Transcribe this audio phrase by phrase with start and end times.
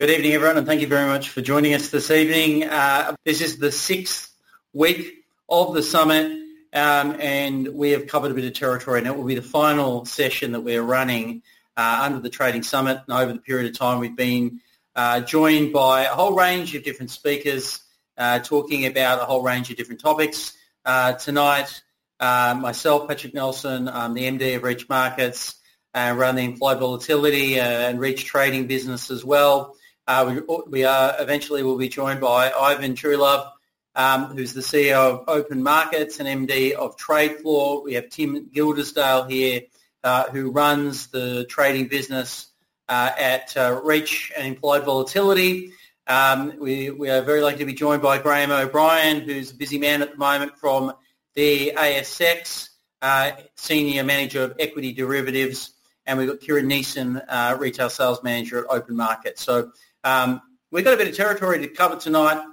[0.00, 2.64] Good evening, everyone, and thank you very much for joining us this evening.
[2.64, 4.34] Uh, this is the sixth
[4.72, 6.32] week of the summit,
[6.72, 10.04] um, and we have covered a bit of territory, and it will be the final
[10.04, 11.42] session that we're running
[11.76, 13.02] uh, under the Trading Summit.
[13.06, 14.60] And over the period of time, we've been
[14.96, 17.78] uh, joined by a whole range of different speakers
[18.18, 20.54] uh, talking about a whole range of different topics.
[20.84, 21.82] Uh, tonight,
[22.18, 25.54] uh, myself, Patrick Nelson, I'm the MD of Reach Markets,
[25.94, 29.76] and run the implied volatility and Reach trading business as well.
[30.06, 33.50] Uh, we, we are eventually will be joined by Ivan Trulove,
[33.94, 37.82] um, who's the CEO of Open Markets and MD of TradeFloor.
[37.82, 39.62] We have Tim Gildersdale here,
[40.02, 42.48] uh, who runs the trading business
[42.88, 45.72] uh, at uh, Reach and Implied Volatility.
[46.06, 49.78] Um, we, we are very lucky to be joined by Graham O'Brien, who's a busy
[49.78, 50.92] man at the moment from
[51.34, 52.68] the ASX,
[53.00, 55.72] uh, Senior Manager of Equity Derivatives,
[56.04, 59.42] and we've got Kieran Neeson, uh, Retail Sales Manager at Open Markets.
[59.42, 59.72] So
[60.04, 60.40] um,
[60.70, 62.44] we've got a bit of territory to cover tonight.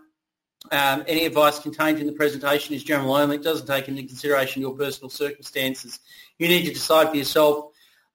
[0.71, 3.37] Um, any advice contained in the presentation is general only.
[3.37, 5.99] It doesn't take into consideration your personal circumstances.
[6.37, 7.65] You need to decide for yourself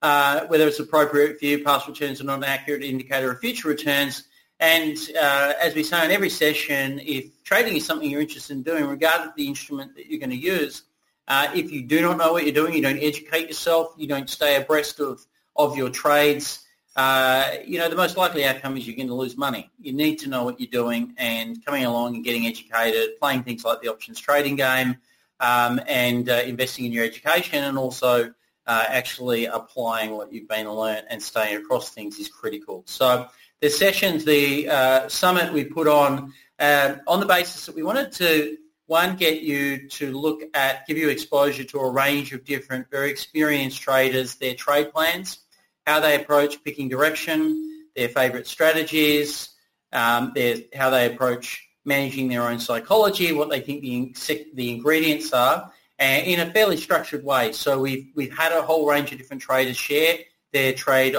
[0.02, 1.64] uh, whether it's appropriate for you.
[1.64, 4.24] Past returns are not an accurate indicator of future returns.
[4.60, 8.62] And uh, as we say in every session, if trading is something you're interested in
[8.62, 10.82] doing, regardless of the instrument that you're going to use,
[11.28, 14.30] uh, if you do not know what you're doing, you don't educate yourself, you don't
[14.30, 16.60] stay abreast of, of your trades,
[16.96, 19.70] uh, you know, the most likely outcome is you're going to lose money.
[19.78, 23.64] You need to know what you're doing and coming along and getting educated, playing things
[23.64, 24.96] like the options trading game
[25.38, 28.32] um, and uh, investing in your education and also
[28.66, 32.82] uh, actually applying what you've been learned and staying across things is critical.
[32.86, 33.28] So
[33.60, 38.10] the sessions, the uh, summit we put on uh, on the basis that we wanted
[38.12, 42.90] to, one, get you to look at, give you exposure to a range of different,
[42.90, 45.40] very experienced traders, their trade plans
[45.86, 49.50] how they approach picking direction, their favourite strategies,
[49.92, 55.32] um, their, how they approach managing their own psychology, what they think the, the ingredients
[55.32, 57.52] are, and in a fairly structured way.
[57.52, 60.18] So we've, we've had a whole range of different traders share
[60.52, 61.14] their trade,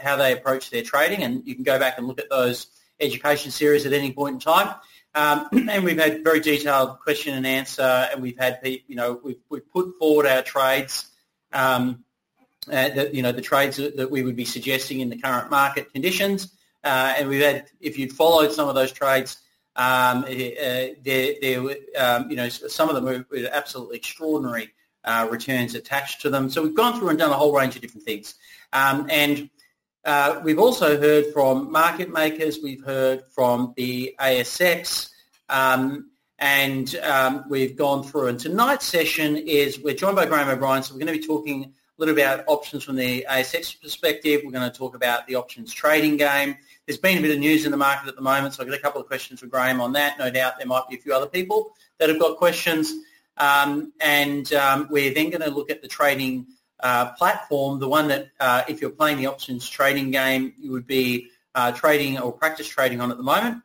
[0.00, 2.68] how they approach their trading, and you can go back and look at those
[3.00, 4.74] education series at any point in time.
[5.14, 9.20] Um, and we've had very detailed question and answer, and we've had, people, you know,
[9.22, 11.10] we've, we've put forward our trades
[11.52, 12.04] um,
[12.70, 15.92] uh, the, you know, the trades that we would be suggesting in the current market
[15.92, 16.52] conditions.
[16.84, 19.38] Uh, and we've had, if you'd followed some of those trades,
[19.76, 20.26] um, uh,
[21.04, 21.60] there, there,
[21.98, 24.70] um, you know, some of them were, were absolutely extraordinary
[25.04, 26.48] uh, returns attached to them.
[26.48, 28.34] So we've gone through and done a whole range of different things.
[28.72, 29.50] Um, and
[30.04, 32.58] uh, we've also heard from market makers.
[32.62, 35.10] We've heard from the ASX.
[35.48, 38.28] Um, and um, we've gone through.
[38.28, 41.72] And tonight's session is, we're joined by Graham O'Brien, so we're going to be talking
[41.96, 44.42] a little about options from the ASX perspective.
[44.44, 46.56] We're going to talk about the options trading game.
[46.86, 48.78] There's been a bit of news in the market at the moment, so I've got
[48.78, 50.18] a couple of questions for Graham on that.
[50.18, 52.92] No doubt there might be a few other people that have got questions.
[53.38, 56.46] Um, and um, we're then going to look at the trading
[56.80, 60.86] uh, platform, the one that uh, if you're playing the options trading game, you would
[60.86, 63.62] be uh, trading or practice trading on at the moment,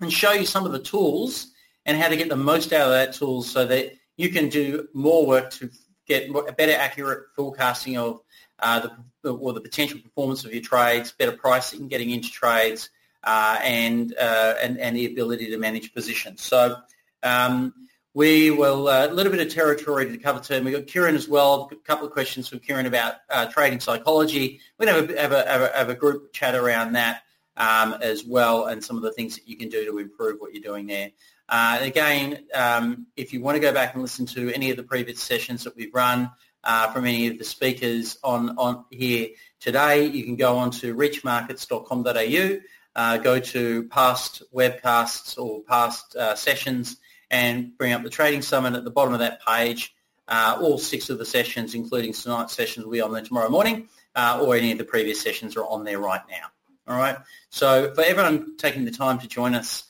[0.00, 1.48] and show you some of the tools
[1.86, 4.88] and how to get the most out of that tool so that you can do
[4.94, 5.68] more work to
[6.06, 8.20] get a better accurate forecasting of
[8.58, 8.88] uh,
[9.22, 12.90] the, or the potential performance of your trades, better pricing, getting into trades,
[13.24, 16.42] uh, and, uh, and, and the ability to manage positions.
[16.42, 16.76] So
[17.22, 17.72] um,
[18.14, 20.62] we will uh, a little bit of territory to cover too.
[20.62, 21.68] We've got Kieran as well.
[21.72, 24.60] A couple of questions from Kieran about uh, trading psychology.
[24.78, 27.22] We're going to have a, have, a, have a group chat around that
[27.56, 30.52] um, as well, and some of the things that you can do to improve what
[30.52, 31.10] you're doing there.
[31.48, 34.82] Uh, again, um, if you want to go back and listen to any of the
[34.82, 36.30] previous sessions that we've run
[36.64, 39.28] uh, from any of the speakers on, on here
[39.60, 42.60] today, you can go on to reachmarkets.com.au,
[42.94, 46.96] uh, go to past webcasts or past uh, sessions
[47.30, 49.94] and bring up the Trading Summit at the bottom of that page.
[50.28, 53.88] Uh, all six of the sessions, including tonight's sessions, will be on there tomorrow morning,
[54.14, 56.46] uh, or any of the previous sessions are on there right now.
[56.86, 57.16] All right.
[57.50, 59.84] So for everyone taking the time to join us,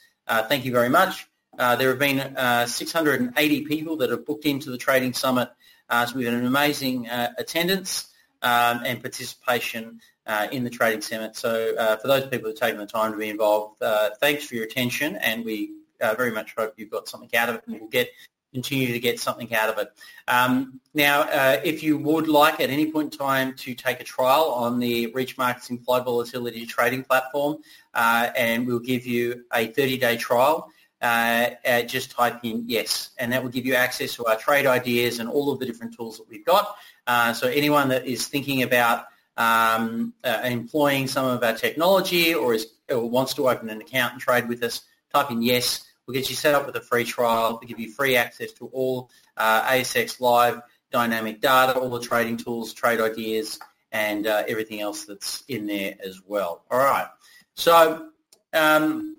[0.49, 1.27] thank you very much.
[1.59, 5.51] Uh, there have been uh, 680 people that have booked into the Trading Summit,
[5.91, 8.09] uh, so we've had an amazing uh, attendance
[8.41, 11.37] um, and participation uh, in the Trading Summit.
[11.37, 13.83] So uh, for those people who've taken the time to be involved,
[14.19, 17.65] thanks for your attention, and we very much hope you've got something out of it,
[17.67, 18.09] and we'll get
[18.55, 19.89] continue to get something out of it.
[20.29, 21.27] Um, now,
[21.65, 25.07] if you would like at any point in time to take a trial on the
[25.09, 27.59] Reach Markets Implied Volatility Trading platform,
[27.95, 30.71] and we'll give you a 30-day trial
[31.03, 34.67] uh, uh, just type in yes, and that will give you access to our trade
[34.67, 36.77] ideas and all of the different tools that we've got.
[37.07, 39.07] Uh, so anyone that is thinking about
[39.37, 44.13] um, uh, employing some of our technology or, is, or wants to open an account
[44.13, 44.83] and trade with us,
[45.13, 45.89] type in yes.
[46.07, 47.59] We'll get you set up with a free trial.
[47.61, 50.61] We'll give you free access to all uh, ASX live
[50.93, 53.59] dynamic data, all the trading tools, trade ideas,
[53.91, 56.63] and uh, everything else that's in there as well.
[56.71, 57.07] All right.
[57.55, 58.09] So
[58.53, 59.12] um,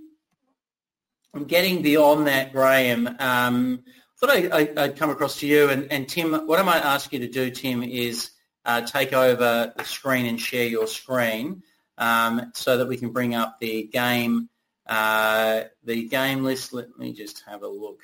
[1.47, 3.07] getting beyond that, Graham.
[3.19, 5.69] Um, I thought I, would come across to you.
[5.69, 8.31] And, and, Tim, what I might ask you to do, Tim, is
[8.65, 11.63] uh, take over the screen and share your screen
[11.97, 14.49] um, so that we can bring up the game
[14.87, 16.73] uh, the game list.
[16.73, 18.01] Let me just have a look.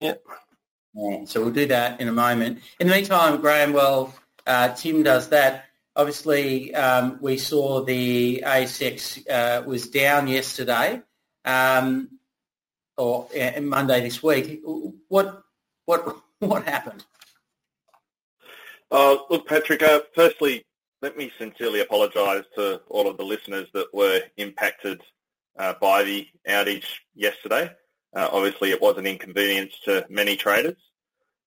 [0.00, 0.22] Yep.
[1.26, 2.60] So we'll do that in a moment.
[2.80, 4.14] In the meantime, Graham, well,
[4.46, 5.66] uh, Tim does that.
[5.94, 11.02] Obviously, um, we saw the ASX uh, was down yesterday,
[11.44, 12.18] um,
[12.96, 14.62] or uh, Monday this week.
[15.08, 15.42] What
[15.86, 17.04] what what happened?
[18.90, 19.82] Uh, look, Patrick.
[19.82, 20.64] Uh, firstly,
[21.02, 25.00] let me sincerely apologise to all of the listeners that were impacted
[25.58, 27.70] uh, by the outage yesterday.
[28.14, 30.76] Uh, obviously, it was an inconvenience to many traders.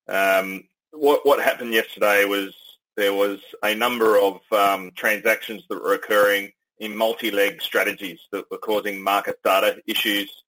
[0.08, 2.54] Um, what, what happened yesterday was
[2.96, 8.58] there was a number of um, transactions that were occurring in multi-leg strategies that were
[8.58, 10.44] causing market data issues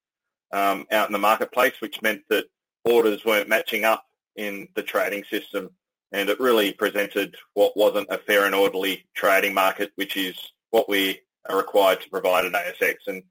[0.52, 2.46] um, out in the marketplace, which meant that
[2.84, 4.06] orders weren't matching up
[4.36, 5.70] in the trading system.
[6.12, 10.36] And it really presented what wasn't a fair and orderly trading market, which is
[10.70, 11.20] what we
[11.50, 12.96] are required to provide at ASX.
[13.08, 13.24] And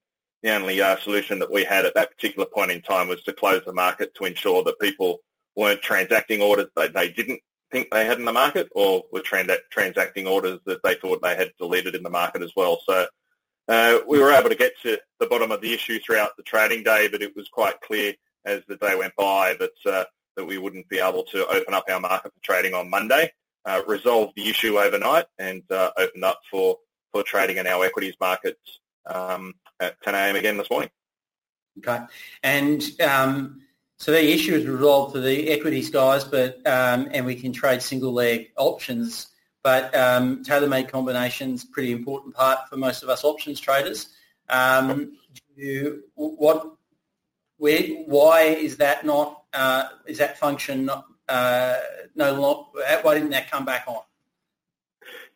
[0.43, 3.33] the only uh, solution that we had at that particular point in time was to
[3.33, 5.21] close the market to ensure that people
[5.57, 7.41] weren't transacting orders that they didn't
[7.75, 11.35] think they had in the market or were trans- transacting orders that they thought they
[11.35, 12.79] had deleted in the market as well.
[12.89, 13.07] So
[13.69, 16.85] uh, we were able to get to the bottom of the issue throughout the trading
[16.85, 20.05] day, but it was quite clear as the day went by that uh,
[20.37, 23.33] that we wouldn't be able to open up our market for trading on Monday,
[23.65, 26.77] uh, resolve the issue overnight, and uh, open up for,
[27.13, 30.37] for trading in our equities markets um, at 10 a.m.
[30.37, 30.91] again this morning.
[31.79, 32.05] Okay.
[32.43, 33.63] And um,
[33.99, 37.83] so the issue is resolved for the equities guys, but um, and we can trade
[37.83, 39.29] single leg options.
[39.63, 44.09] But um, tailor-made combinations pretty important part for most of us options traders.
[44.51, 45.17] Um,
[45.57, 46.75] you, what,
[47.57, 49.45] where, why is that not?
[49.55, 51.77] Uh, is that function not, uh,
[52.15, 52.69] no?
[53.03, 54.03] Why didn't that come back on?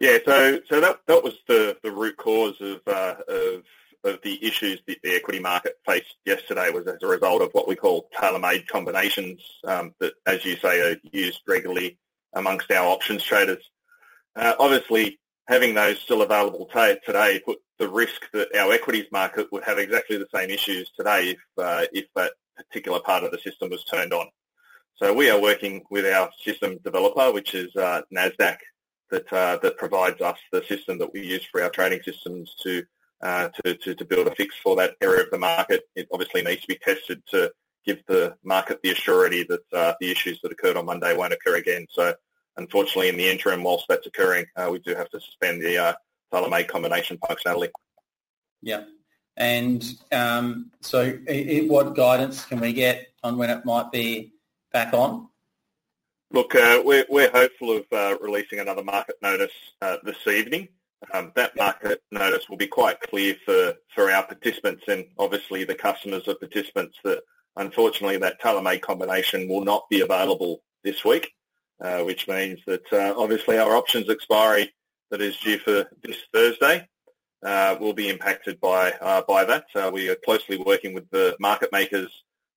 [0.00, 3.62] Yeah, so so that that was the, the root cause of uh, of
[4.08, 7.68] of the issues that the equity market faced yesterday was as a result of what
[7.68, 11.98] we call tailor-made combinations um, that, as you say, are used regularly
[12.34, 13.64] amongst our options traders.
[14.34, 19.50] Uh, obviously, having those still available t- today put the risk that our equities market
[19.52, 23.38] would have exactly the same issues today if uh, if that particular part of the
[23.38, 24.26] system was turned on.
[24.96, 28.58] So we are working with our system developer, which is uh, Nasdaq,
[29.10, 32.84] that uh, that provides us the system that we use for our trading systems to,
[33.22, 35.82] uh, to, to to build a fix for that area of the market.
[35.94, 37.52] It obviously needs to be tested to
[37.84, 41.56] give the market the assurity that uh, the issues that occurred on Monday won't occur
[41.56, 41.86] again.
[41.90, 42.14] So
[42.56, 45.92] unfortunately, in the interim, whilst that's occurring, uh, we do have to suspend the uh,
[46.32, 47.70] tailor-made combination functionality.
[48.62, 48.84] Yeah.
[49.36, 54.32] And um, so it, what guidance can we get on when it might be
[54.72, 55.28] back on?
[56.32, 60.68] Look, uh, we're, we're hopeful of uh, releasing another market notice uh, this evening.
[61.14, 65.74] Um, that market notice will be quite clear for, for our participants and obviously the
[65.74, 67.22] customers of participants that
[67.56, 71.32] unfortunately that tailor-made combination will not be available this week,
[71.82, 74.72] uh, which means that uh, obviously our options expiry
[75.10, 76.86] that is due for this Thursday
[77.44, 78.92] uh, will be impacted by
[79.28, 79.66] by that.
[79.92, 82.10] we are closely working with the market makers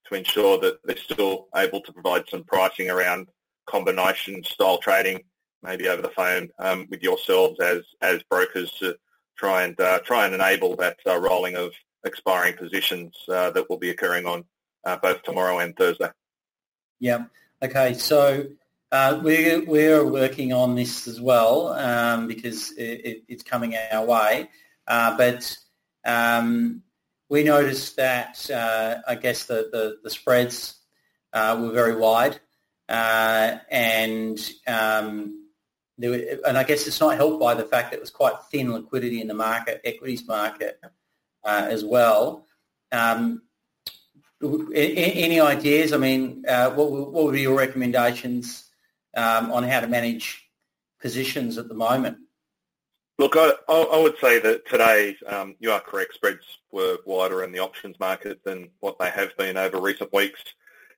[0.08, 3.28] to ensure that they're still able to provide some pricing around
[3.68, 5.22] combination style trading,
[5.64, 8.96] maybe over the phone um, with yourselves as as brokers to
[9.42, 11.72] try and uh, try and enable that uh, rolling of
[12.06, 14.44] expiring positions uh, that will be occurring on
[14.86, 16.10] uh, both tomorrow and Thursday.
[17.00, 17.26] Yeah.
[17.62, 17.94] Okay.
[17.94, 18.46] So
[18.92, 24.06] uh, we're we're working on this as well um, because it, it, it's coming our
[24.06, 24.50] way,
[24.88, 25.58] uh, but.
[26.04, 26.82] Um,
[27.30, 30.76] we noticed that I guess the, the, the spreads
[31.34, 32.42] were very wide
[32.90, 35.41] and um,
[35.98, 38.72] were, and I guess it's not helped by the fact that it was quite thin
[38.74, 40.80] liquidity in the market, equities market
[41.44, 42.46] uh, as well.
[42.92, 43.44] Um,
[44.74, 45.94] any ideas?
[45.94, 48.70] I mean, uh, what, what would be your recommendations
[49.16, 50.50] um, on how to manage
[51.00, 52.18] positions at the moment?
[53.20, 56.16] Look, I, I would say that today um, you are correct.
[56.16, 60.42] Spreads were wider in the options market than what they have been over recent weeks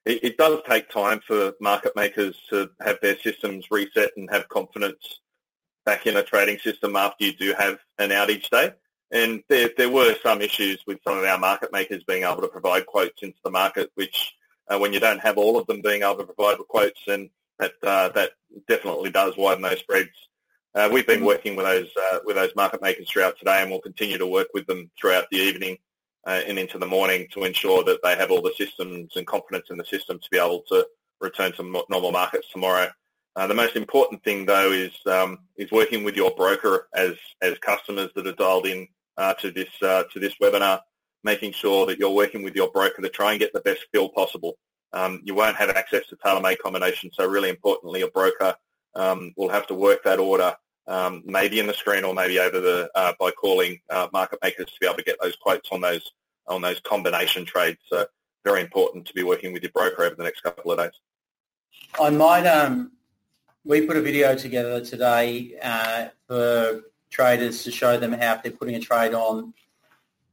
[0.06, 4.50] it, it, does take time for market makers to have their systems reset and have
[4.50, 5.20] confidence
[5.86, 8.72] back in a trading system after you do have an outage day.
[9.12, 12.48] And there, there were some issues with some of our market makers being able to
[12.48, 14.34] provide quotes into the market, which
[14.68, 17.30] uh, when you don't have all of them being able to provide quotes, then
[17.60, 18.32] that, uh, that
[18.68, 20.10] definitely does widen those spreads.
[20.76, 23.80] Uh, we've been working with those uh, with those market makers throughout today, and we'll
[23.80, 25.78] continue to work with them throughout the evening
[26.26, 29.68] uh, and into the morning to ensure that they have all the systems and confidence
[29.70, 30.86] in the system to be able to
[31.20, 32.88] return to normal markets tomorrow.
[33.36, 37.58] Uh, the most important thing, though, is um, is working with your broker as as
[37.60, 38.88] customers that are dialed in
[39.18, 40.80] uh, to this uh, to this webinar,
[41.24, 44.10] making sure that you're working with your broker to try and get the best fill
[44.10, 44.54] possible.
[44.94, 48.56] Um, you won't have access to tailor-made combinations, so really importantly, a broker
[48.94, 50.56] um, will have to work that order
[50.88, 54.68] um, maybe in the screen or maybe over the uh, by calling uh, market makers
[54.68, 56.12] to be able to get those quotes on those
[56.48, 57.80] on those combination trades.
[57.88, 58.06] So
[58.44, 60.92] very important to be working with your broker over the next couple of days.
[62.00, 62.92] I might um,
[63.64, 68.52] we put a video together today uh, for traders to show them how if they're
[68.52, 69.54] putting a trade on,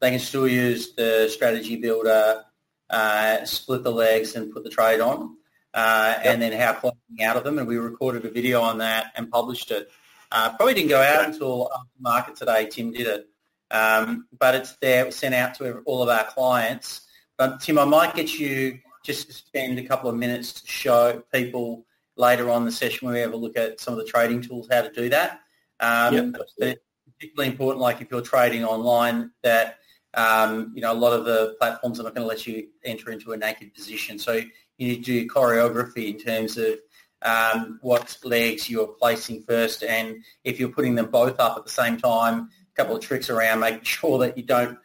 [0.00, 2.42] they can still use the strategy builder,
[2.88, 5.36] uh, split the legs and put the trade on,
[5.74, 6.26] uh, yep.
[6.26, 7.58] and then how closing out of them.
[7.58, 9.90] And we recorded a video on that and published it.
[10.32, 12.68] Uh, probably didn't go out until after market today.
[12.70, 13.26] Tim did it,
[13.70, 15.02] um, but it's there.
[15.02, 17.02] It was sent out to all of our clients.
[17.36, 21.22] But Tim, I might get you just to spend a couple of minutes to show
[21.32, 24.42] people later on the session where we have a look at some of the trading
[24.42, 25.40] tools, how to do that.
[25.80, 26.80] Um, yep, it's
[27.14, 29.78] particularly important, like if you're trading online, that
[30.14, 33.10] um, you know a lot of the platforms are not going to let you enter
[33.10, 34.18] into a naked position.
[34.18, 36.78] So you need to do choreography in terms of
[37.22, 41.70] um, what legs you're placing first, and if you're putting them both up at the
[41.70, 44.78] same time, a couple of tricks around making sure that you don't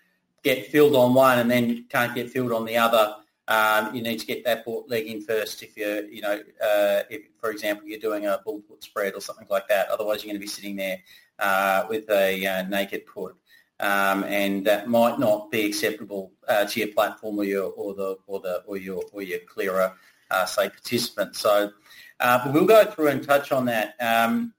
[0.44, 3.16] get filled on one and then can't get filled on the other.
[3.48, 7.24] Um, you need to get that leg in first if you're, you know, uh, if,
[7.40, 9.90] for example, you're doing a bull put spread or something like that.
[9.90, 11.00] Otherwise, you're going to be sitting there
[11.40, 13.36] uh, with a uh, naked put.
[13.80, 18.18] Um, and that might not be acceptable uh, to your platform or your or the
[18.26, 19.94] or the or your or your clearer
[20.32, 21.36] uh, say participant.
[21.36, 21.72] So,
[22.20, 23.96] uh, but we'll go through and touch on that.
[24.00, 24.54] Um,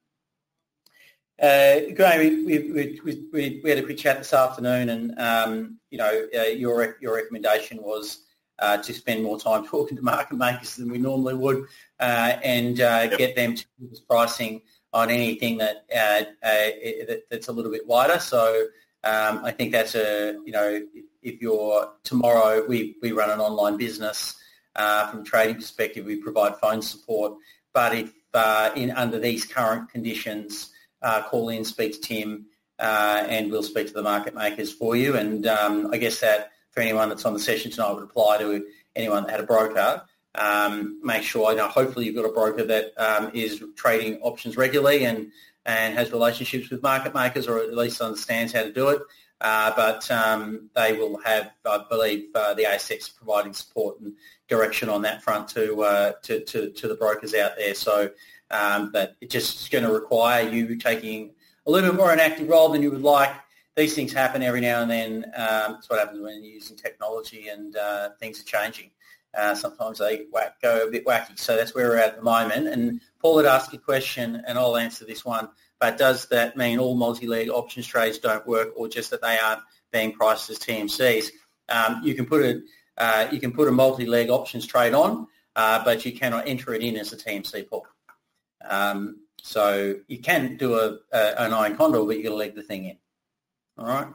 [1.40, 5.98] uh, Graham, we, we, we, we, had a quick chat this afternoon, and um, you
[5.98, 8.26] know uh, your your recommendation was
[8.58, 11.66] uh, to spend more time talking to market makers than we normally would
[12.00, 13.18] uh, and uh, yep.
[13.18, 16.70] get them to give us pricing on anything that, uh, uh,
[17.06, 18.18] that that's a little bit wider.
[18.18, 18.66] So
[19.04, 20.82] um, I think that's a you know
[21.22, 24.36] if you're tomorrow we, we run an online business
[24.76, 27.34] uh, from a trading perspective we provide phone support.
[27.74, 28.12] But if
[28.76, 30.70] in under these current conditions,
[31.02, 32.46] call in, speak to Tim,
[32.78, 35.16] and we'll speak to the market makers for you.
[35.16, 38.66] And um, I guess that for anyone that's on the session tonight would apply to
[38.94, 40.02] anyone that had a broker.
[40.34, 44.56] Um, make sure, you know, hopefully you've got a broker that um, is trading options
[44.58, 45.32] regularly and,
[45.64, 49.00] and has relationships with market makers or at least understands how to do it.
[49.40, 54.14] Uh, but um, they will have, I believe, uh, the ASX providing support and
[54.48, 57.74] direction on that front to, uh, to, to, to, the brokers out there.
[57.74, 58.10] So
[58.50, 61.32] um, that it's just going to require you taking
[61.66, 63.32] a little bit more an active role than you would like
[63.76, 65.24] these things happen every now and then.
[65.36, 68.90] Um, that's what happens when you're using technology and uh, things are changing.
[69.36, 71.38] Uh, sometimes they whack, go a bit wacky.
[71.38, 72.68] So that's where we're at at the moment.
[72.68, 75.50] And Paul had asked a question, and I'll answer this one.
[75.78, 79.60] But does that mean all multi-leg options trades don't work, or just that they aren't
[79.92, 81.30] being priced as TMCs?
[81.68, 82.60] Um, you can put a
[82.98, 86.82] uh, you can put a multi-leg options trade on, uh, but you cannot enter it
[86.82, 87.86] in as a TMC, Paul.
[88.68, 92.54] Um, so you can do a, a, an iron condor, but you got to leg
[92.54, 92.96] the thing in.
[93.78, 94.08] All right.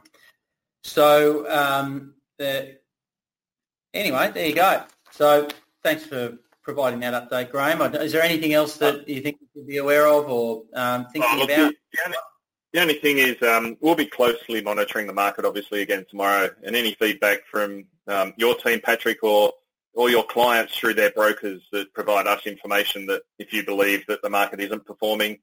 [0.82, 2.78] So um, the,
[3.94, 4.82] anyway, there you go.
[5.12, 5.48] So
[5.82, 7.80] thanks for providing that update, Graham.
[7.96, 11.30] Is there anything else that you think we should be aware of or um, thinking
[11.32, 11.56] oh, look, about?
[11.56, 12.16] The, only,
[12.72, 16.76] the, only, thing is um, we'll be closely monitoring the market, obviously, again tomorrow, and
[16.76, 19.52] any feedback from um, your team, Patrick, or
[19.94, 24.22] or your clients through their brokers that provide us information that if you believe that
[24.22, 25.38] the market isn't performing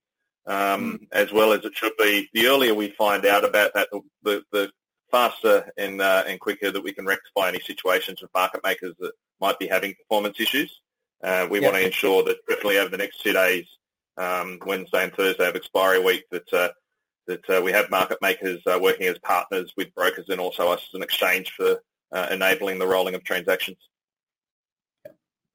[0.47, 1.07] um, mm.
[1.11, 2.29] as well as it should be.
[2.33, 4.71] The earlier we find out about that, the, the, the
[5.11, 9.11] faster and, uh, and quicker that we can rectify any situations with market makers that
[9.39, 10.81] might be having performance issues.
[11.23, 11.71] Uh, we yep.
[11.71, 13.65] want to ensure that definitely over the next two days,
[14.17, 16.69] um, Wednesday and Thursday of expiry week, that uh,
[17.27, 20.81] that uh, we have market makers uh, working as partners with brokers and also us
[20.89, 21.79] as an exchange for
[22.11, 23.77] uh, enabling the rolling of transactions.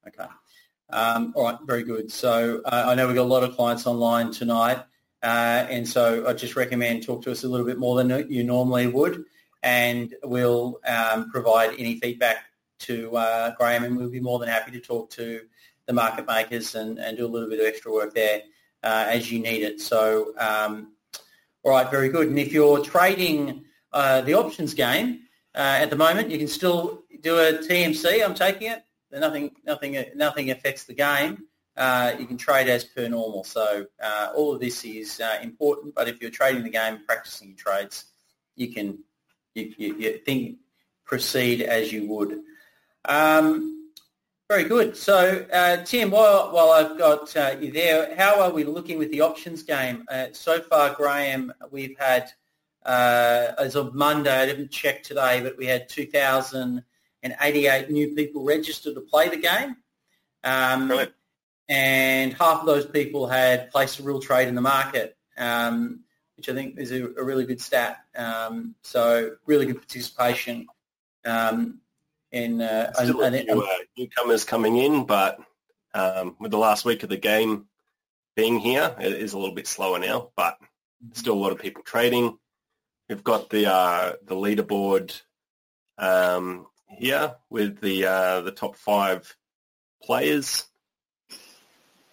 [0.07, 0.29] Okay.
[0.89, 2.11] Um, all right, very good.
[2.11, 4.77] So uh, I know we've got a lot of clients online tonight,
[5.23, 8.43] uh, and so I just recommend talk to us a little bit more than you
[8.43, 9.25] normally would,
[9.63, 12.37] and we'll um, provide any feedback
[12.79, 15.41] to uh, Graham, and we'll be more than happy to talk to
[15.87, 18.41] the market makers and, and do a little bit of extra work there
[18.83, 19.81] uh, as you need it.
[19.81, 20.93] So, um,
[21.63, 22.27] all right, very good.
[22.27, 25.21] And if you're trading uh, the options game
[25.53, 28.23] uh, at the moment, you can still do a TMC.
[28.23, 28.83] I'm taking it.
[29.11, 31.43] Nothing, nothing, nothing affects the game.
[31.77, 33.43] Uh, you can trade as per normal.
[33.43, 35.95] So uh, all of this is important.
[35.95, 38.05] But if you're trading the game, practicing your trades,
[38.55, 38.99] you can
[39.55, 40.57] you, you, you think
[41.05, 42.41] proceed as you would.
[43.05, 43.74] Um,
[44.49, 44.95] very good.
[44.95, 49.11] So, uh, Tim, while, while I've got uh, you there, how are we looking with
[49.11, 50.05] the options game?
[50.09, 52.31] Uh, so far, Graham, we've had,
[52.85, 58.95] uh, as of Monday, I didn't check today, but we had 2,088 new people registered
[58.95, 59.77] to play the game.
[60.43, 61.07] Um,
[61.67, 66.01] And half of those people had placed a real trade in the market, um,
[66.37, 68.05] which I think is a, a really good stat.
[68.15, 70.67] Um, so really good participation.
[71.25, 71.81] Um,
[72.35, 75.39] in uh, Still a few, uh, newcomers coming in, but
[75.93, 77.67] um, with the last week of the game
[78.35, 80.57] being here, it is a little bit slower now, but
[81.13, 82.37] still a lot of people trading.
[83.07, 85.21] We've got the uh, the leaderboard
[85.97, 89.33] um, here with the uh, the top five
[90.03, 90.65] players.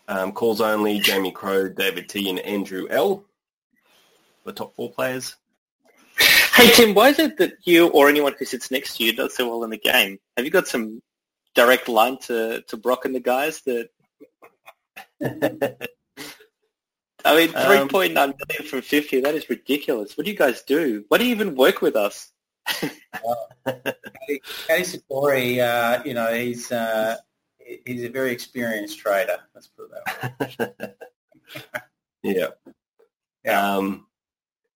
[0.07, 3.25] Um, calls only, Jamie Crow, David T and Andrew L.
[4.45, 5.37] The top four players.
[6.53, 9.35] Hey Tim, why is it that you or anyone who sits next to you does
[9.35, 10.19] so well in the game?
[10.37, 11.03] Have you got some
[11.55, 13.89] direct line to, to Brock and the guys that
[17.25, 18.35] I mean, um, 3.9 million
[18.69, 20.17] from 50, that is ridiculous.
[20.17, 21.05] What do you guys do?
[21.09, 22.33] Why do you even work with us?
[22.81, 22.91] Cady
[24.69, 27.17] Satori, uh, you know, he's uh,
[27.87, 29.39] he's a very experienced trader.
[29.55, 29.91] Let's put it
[30.39, 30.95] that way.
[32.23, 32.49] yeah.
[33.45, 33.77] Yeah.
[33.77, 34.07] Um,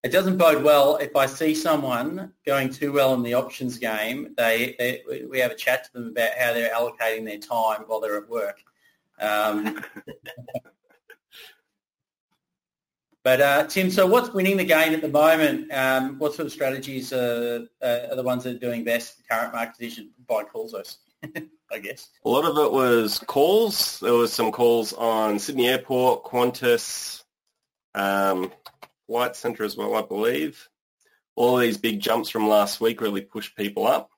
[0.03, 4.35] it doesn't bode well if I see someone going too well in the options game.
[4.37, 8.01] They, they we have a chat to them about how they're allocating their time while
[8.01, 8.63] they're at work.
[9.21, 9.83] Um,
[13.25, 15.73] but uh, Tim, so what's winning the game at the moment?
[15.73, 19.23] Um, what sort of strategies are, uh, are the ones that are doing best in
[19.23, 20.75] the current market condition by calls?
[21.73, 23.99] I guess a lot of it was calls.
[23.99, 27.25] There was some calls on Sydney Airport, Qantas.
[27.95, 28.53] Um,
[29.07, 30.69] Flight Centre as well, I believe.
[31.35, 34.11] All these big jumps from last week really pushed people up.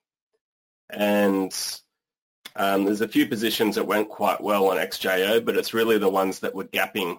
[0.90, 1.52] And
[2.56, 6.08] um, there's a few positions that went quite well on XJO, but it's really the
[6.08, 7.18] ones that were gapping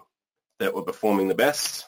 [0.59, 1.85] that were performing the best.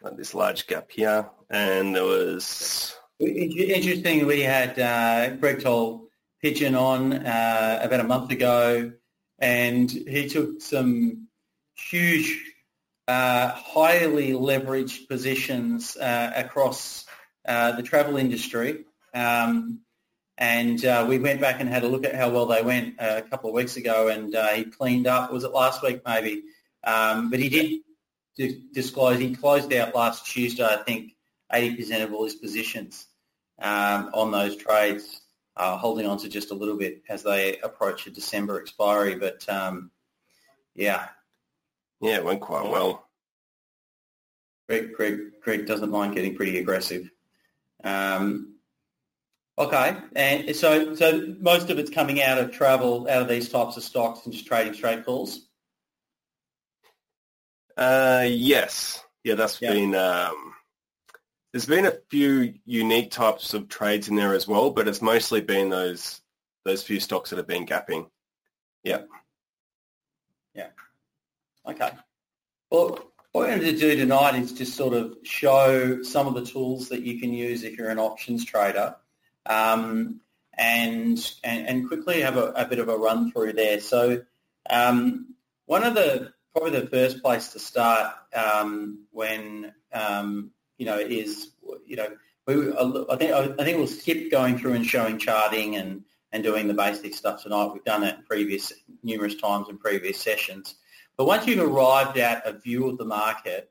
[0.00, 1.28] Like this large gap here.
[1.50, 2.94] And there was...
[3.20, 6.08] Interesting, we had uh, Greg Toll
[6.40, 8.92] Pigeon on uh, about a month ago,
[9.40, 11.27] and he took some
[11.78, 12.42] huge,
[13.06, 17.06] uh, highly leveraged positions uh, across
[17.46, 18.84] uh, the travel industry.
[19.14, 19.80] Um,
[20.36, 23.22] and uh, we went back and had a look at how well they went a
[23.22, 25.32] couple of weeks ago, and uh, he cleaned up.
[25.32, 26.44] Was it last week, maybe?
[26.84, 27.80] Um, but he did
[28.36, 30.64] d- disclose he closed out last Tuesday.
[30.64, 31.16] I think
[31.52, 33.06] 80% of all his positions
[33.60, 35.22] um, on those trades,
[35.56, 39.16] uh, holding on to just a little bit as they approach a December expiry.
[39.16, 39.90] But um,
[40.74, 41.08] yeah,
[42.00, 43.08] yeah, it went quite well.
[44.68, 47.10] Greg, Greg, Greg doesn't mind getting pretty aggressive.
[47.82, 48.56] Um,
[49.56, 53.76] okay, and so so most of it's coming out of travel, out of these types
[53.76, 55.46] of stocks, and just trading straight calls.
[57.76, 59.72] Uh, yes, yeah, that's yeah.
[59.72, 59.94] been.
[59.94, 60.54] Um,
[61.52, 65.40] there's been a few unique types of trades in there as well, but it's mostly
[65.40, 66.20] been those
[66.64, 68.10] those few stocks that have been gapping.
[68.84, 68.98] Yeah.
[68.98, 69.17] Yeah.
[71.68, 71.90] Okay.
[72.70, 72.88] Well,
[73.32, 76.88] what we're going to do tonight is just sort of show some of the tools
[76.88, 78.96] that you can use if you're an options trader,
[79.44, 80.20] um,
[80.56, 83.80] and, and, and quickly have a, a, bit of a run through there.
[83.80, 84.22] So
[84.70, 85.34] um,
[85.66, 91.50] one of the probably the first place to start um, when um, you know is
[91.86, 92.08] you know
[92.46, 92.72] we,
[93.10, 96.74] I think I think we'll skip going through and showing charting and and doing the
[96.74, 97.70] basic stuff tonight.
[97.74, 100.74] We've done that previous numerous times in previous sessions.
[101.18, 103.70] But once you've arrived at a view of the market,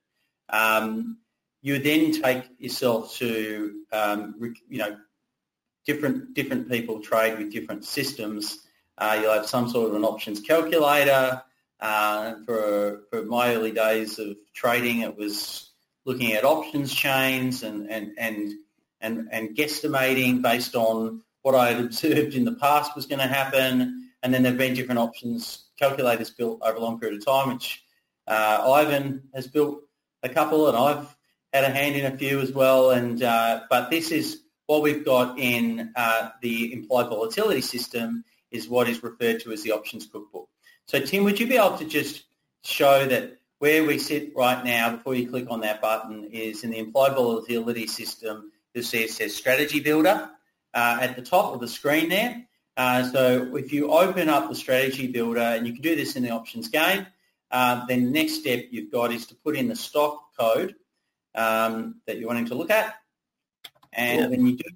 [0.50, 1.18] um,
[1.62, 4.36] you then take yourself to, um,
[4.70, 4.98] you know,
[5.86, 8.60] different different people trade with different systems.
[8.98, 11.42] Uh, you'll have some sort of an options calculator.
[11.80, 15.70] Uh, for, for my early days of trading, it was
[16.06, 18.54] looking at options chains and, and, and,
[19.00, 23.28] and, and guesstimating based on what I had observed in the past was going to
[23.28, 24.10] happen.
[24.24, 27.54] And then there have been different options calculators built over a long period of time,
[27.54, 27.84] which
[28.28, 29.82] uh, Ivan has built
[30.24, 31.16] a couple, and I've
[31.54, 32.92] had a hand in a few as well.
[32.92, 38.68] And uh, but this is what we've got in uh, the implied volatility system is
[38.68, 40.50] what is referred to as the options cookbook.
[40.88, 42.24] So Tim, would you be able to just
[42.64, 46.72] show that where we sit right now before you click on that button is in
[46.72, 50.30] the implied volatility system, you'll see it says strategy builder
[50.74, 52.47] uh, at the top of the screen there.
[52.78, 56.22] Uh, so if you open up the strategy builder, and you can do this in
[56.22, 57.08] the options game,
[57.50, 60.76] uh, then the next step you've got is to put in the stock code
[61.34, 62.94] um, that you're wanting to look at.
[63.94, 64.28] And yeah.
[64.28, 64.70] when you do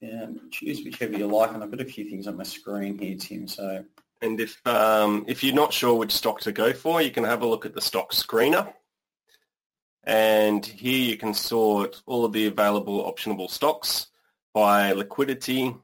[0.00, 1.52] that, um, choose whichever you like.
[1.52, 3.46] And I've got a few things on my screen here, Tim.
[3.46, 3.84] So,
[4.22, 7.42] and if um, if you're not sure which stock to go for, you can have
[7.42, 8.72] a look at the stock screener.
[10.04, 14.06] And here you can sort all of the available optionable stocks
[14.54, 15.74] by liquidity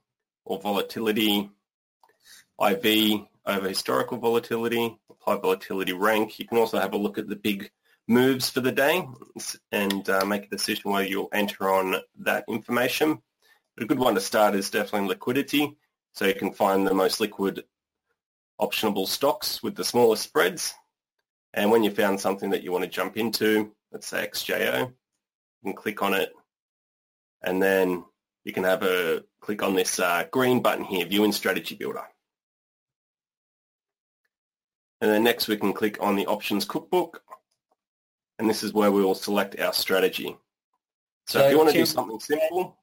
[0.46, 1.50] or volatility,
[2.64, 6.38] IV over historical volatility, implied volatility rank.
[6.38, 7.70] You can also have a look at the big
[8.08, 9.06] moves for the day
[9.72, 13.20] and uh, make a decision whether you'll enter on that information.
[13.74, 15.76] But a good one to start is definitely liquidity.
[16.12, 17.64] So you can find the most liquid
[18.60, 20.72] optionable stocks with the smallest spreads.
[21.52, 24.94] And when you found something that you want to jump into, let's say XJO, you
[25.64, 26.32] can click on it
[27.42, 28.04] and then
[28.44, 32.02] you can have a click on this uh, green button here, View in Strategy Builder.
[35.00, 37.22] And then next we can click on the Options Cookbook
[38.40, 40.36] and this is where we will select our strategy.
[41.28, 42.76] So, so if you want to do something simple.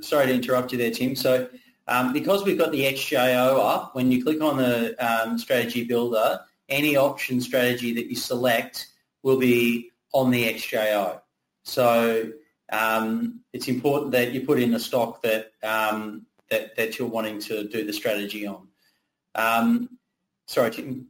[0.00, 1.14] Sorry to interrupt you there, Tim.
[1.14, 1.50] So
[1.86, 6.40] um, because we've got the XJO up, when you click on the um, strategy builder,
[6.70, 8.86] any option strategy that you select
[9.22, 11.20] will be on the XJO.
[11.64, 12.32] So
[12.70, 17.40] um, it's important that you put in the stock that, um, that, that you're wanting
[17.40, 18.68] to do the strategy on.
[19.34, 19.98] Um,
[20.46, 21.06] sorry, Tim.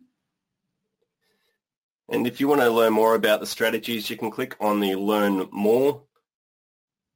[2.08, 4.96] And if you want to learn more about the strategies, you can click on the
[4.96, 6.02] Learn More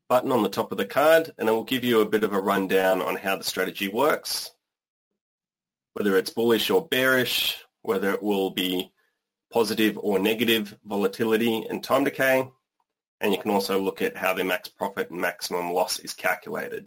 [0.09, 2.33] button on the top of the card, and it will give you a bit of
[2.33, 4.53] a rundown on how the strategy works,
[5.95, 8.93] whether it's bullish or bearish, whether it will be
[9.53, 12.49] positive or negative volatility and time decay,
[13.25, 16.87] and you can also look at how the max profit and maximum loss is calculated.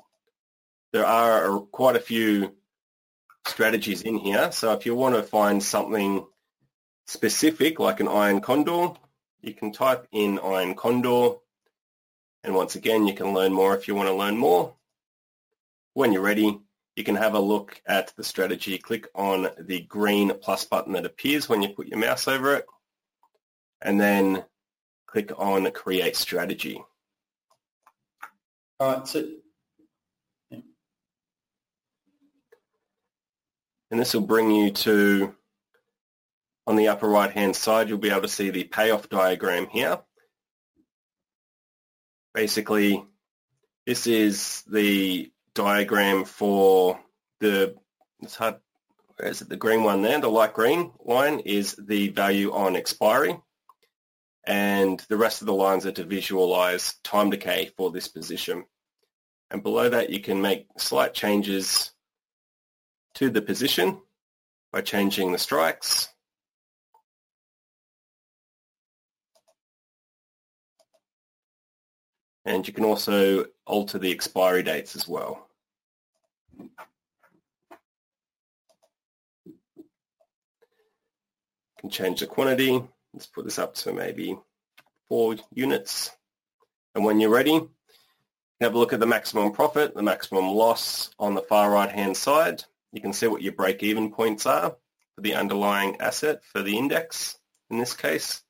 [0.93, 2.55] There are quite a few
[3.47, 6.27] strategies in here, so if you want to find something
[7.07, 8.89] specific, like an iron condor,
[9.41, 11.37] you can type in iron condor.
[12.43, 14.75] And once again, you can learn more if you want to learn more.
[15.95, 16.59] When you're ready,
[16.95, 18.77] you can have a look at the strategy.
[18.77, 22.65] Click on the green plus button that appears when you put your mouse over it.
[23.81, 24.43] And then
[25.17, 26.79] click on Create Strategy.
[28.79, 29.25] All right, so
[33.89, 35.33] and this will bring you to
[36.67, 39.97] on the upper right hand side, you'll be able to see the payoff diagram here.
[42.35, 43.03] Basically,
[43.87, 46.99] this is the diagram for
[47.39, 47.75] the,
[48.21, 48.57] it's hard,
[49.15, 52.75] where is it, the green one there, the light green line is the value on
[52.75, 53.39] expiry.
[54.47, 58.65] And the rest of the lines are to visualize time decay for this position.
[59.51, 61.91] And below that, you can make slight changes
[63.15, 64.01] to the position
[64.71, 66.09] by changing the strikes
[72.47, 75.49] and you can also alter the expiry dates as well.
[76.57, 76.69] You
[81.81, 82.81] can change the quantity.
[83.17, 84.37] Let's put this up to maybe
[85.09, 86.11] four units.
[86.95, 87.59] And when you're ready,
[88.61, 92.63] have a look at the maximum profit, the maximum loss on the far right-hand side.
[92.91, 94.77] You can see what your break-even points are
[95.15, 97.37] for the underlying asset for the index
[97.69, 98.43] in this case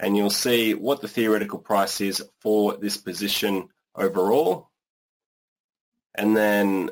[0.00, 4.70] and you'll see what the theoretical price is for this position overall,
[6.14, 6.90] and then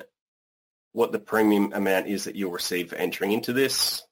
[0.92, 4.02] what the premium amount is that you'll receive for entering into this,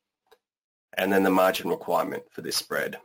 [0.96, 2.98] and then the margin requirement for this spread.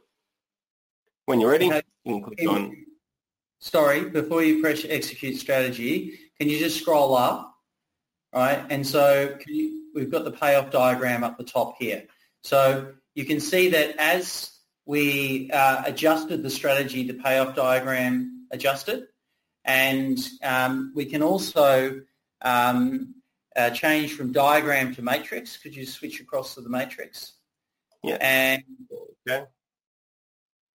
[1.26, 1.82] When you're ready, okay.
[2.04, 2.86] you can click on...
[3.60, 7.54] Sorry, before you press execute strategy, can you just scroll up?
[8.34, 12.04] Right, and so you, we've got the payoff diagram up the top here.
[12.44, 14.52] So you can see that as
[14.86, 19.08] we uh, adjusted the strategy, the payoff diagram adjusted,
[19.64, 22.02] and um, we can also
[22.42, 23.16] um,
[23.56, 25.56] uh, change from diagram to matrix.
[25.56, 27.35] Could you switch across to the matrix?
[28.06, 28.18] Yeah.
[28.22, 28.64] And
[29.28, 29.46] okay.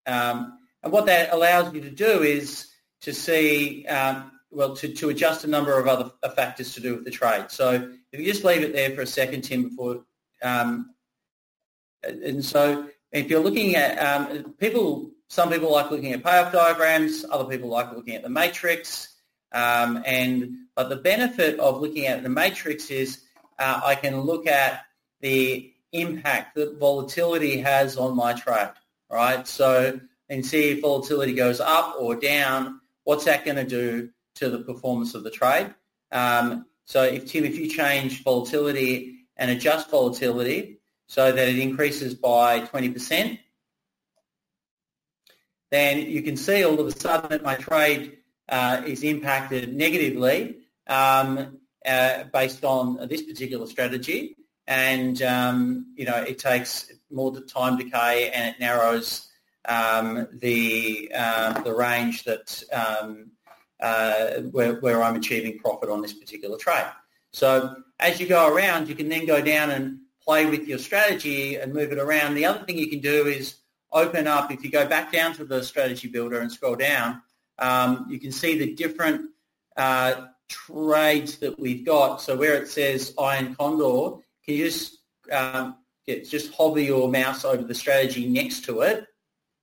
[0.07, 2.69] Um, and what that allows you to do is
[3.03, 7.05] to see, um, well, to, to adjust a number of other factors to do with
[7.05, 7.51] the trade.
[7.51, 10.05] So if you just leave it there for a second, Tim, before,
[10.43, 10.95] um,
[12.03, 17.25] and so if you're looking at um, people, some people like looking at payoff diagrams,
[17.31, 19.15] other people like looking at the matrix.
[19.53, 23.25] Um, and but the benefit of looking at the matrix is
[23.59, 24.85] uh, I can look at
[25.21, 28.71] the impact that volatility has on my trade,
[29.11, 29.47] right?
[29.47, 34.51] So and see if volatility goes up or down, what's that going to do to
[34.51, 35.75] the performance of the trade?
[36.13, 42.15] Um, so if Tim, if you change volatility and adjust volatility so that it increases
[42.15, 43.39] by 20%,
[45.71, 50.57] then you can see all of a sudden that my trade uh, is impacted negatively
[50.87, 54.37] um, uh, based on this particular strategy.
[54.69, 59.29] And, um, you know, it takes more time decay and it narrows
[59.67, 63.31] um, the, uh, the range that um,
[63.81, 66.85] uh, where, where I'm achieving profit on this particular trade.
[67.33, 71.57] So as you go around, you can then go down and play with your strategy
[71.57, 72.35] and move it around.
[72.35, 73.57] The other thing you can do is
[73.93, 77.23] open up, if you go back down to the strategy builder and scroll down,
[77.59, 79.31] um, you can see the different
[79.79, 82.21] uh, trades that we've got.
[82.21, 84.99] So where it says Iron Condor, you just
[85.31, 89.07] um, just hover your mouse over the strategy next to it,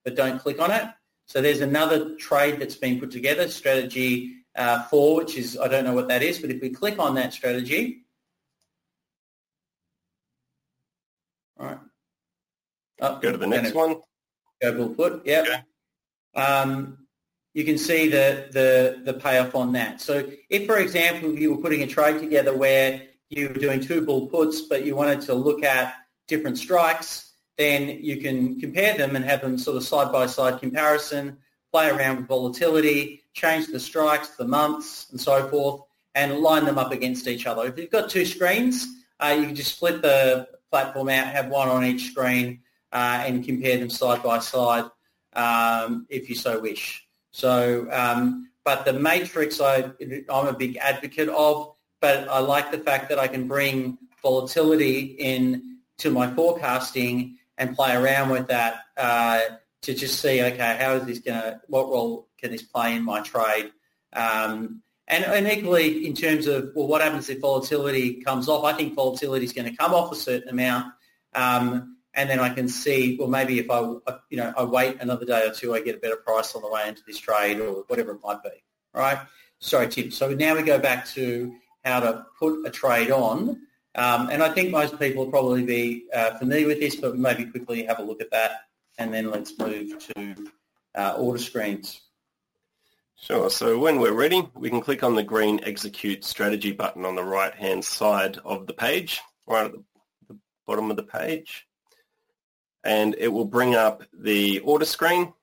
[0.04, 0.86] but don't click on it.
[1.28, 5.84] So there's another trade that's been put together, strategy uh, four, which is, I don't
[5.84, 8.04] know what that is, but if we click on that strategy,
[11.60, 11.80] all right.
[13.02, 13.98] Oh, go to the next one.
[14.62, 15.42] Go bull put, yeah.
[15.42, 16.42] Okay.
[16.42, 17.00] Um,
[17.54, 20.00] you can see the, the, the payoff on that.
[20.00, 24.02] So if, for example, you were putting a trade together where you were doing two
[24.02, 25.96] bull puts, but you wanted to look at
[26.28, 31.38] different strikes, then you can compare them and have them sort of side-by-side comparison,
[31.72, 35.82] play around with volatility, change the strikes, the months, and so forth,
[36.16, 37.66] and line them up against each other.
[37.66, 38.88] If you've got two screens,
[39.20, 42.62] uh, you can just split the platform out, have one on each screen,
[42.92, 44.86] uh, and compare them side by side
[45.34, 47.06] um, if you so wish.
[47.32, 49.92] So, um, but the matrix I,
[50.30, 51.75] I'm a big advocate of,
[52.06, 57.76] but I like the fact that I can bring volatility in to my forecasting and
[57.76, 59.40] play around with that uh,
[59.82, 63.04] to just see, okay, how is this going to, what role can this play in
[63.04, 63.72] my trade?
[64.14, 68.64] Um, and, and, equally in terms of, well, what happens if volatility comes off?
[68.64, 70.94] I think volatility is going to come off a certain amount.
[71.34, 73.80] Um, and then I can see, well, maybe if I,
[74.30, 76.70] you know, I wait another day or two, I get a better price on the
[76.70, 78.64] way into this trade or whatever it might be,
[78.94, 79.18] right?
[79.58, 80.12] Sorry, Tim.
[80.12, 83.62] So now we go back to how to put a trade on.
[83.96, 87.46] Um, and I think most people will probably be uh, familiar with this, but maybe
[87.46, 88.64] quickly have a look at that
[88.98, 90.36] and then let's move to
[90.96, 92.02] uh, order screens.
[93.18, 93.50] Sure.
[93.50, 97.24] So when we're ready, we can click on the green Execute Strategy button on the
[97.24, 99.72] right-hand side of the page, right at
[100.28, 101.66] the bottom of the page.
[102.84, 105.34] And it will bring up the order screen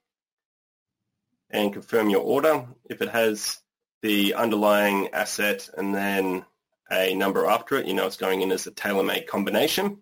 [1.50, 2.66] and confirm your order.
[2.88, 3.62] If it has
[4.03, 6.45] the underlying asset and then
[6.91, 7.87] a number after it.
[7.87, 9.99] You know it's going in as a tailor-made combination.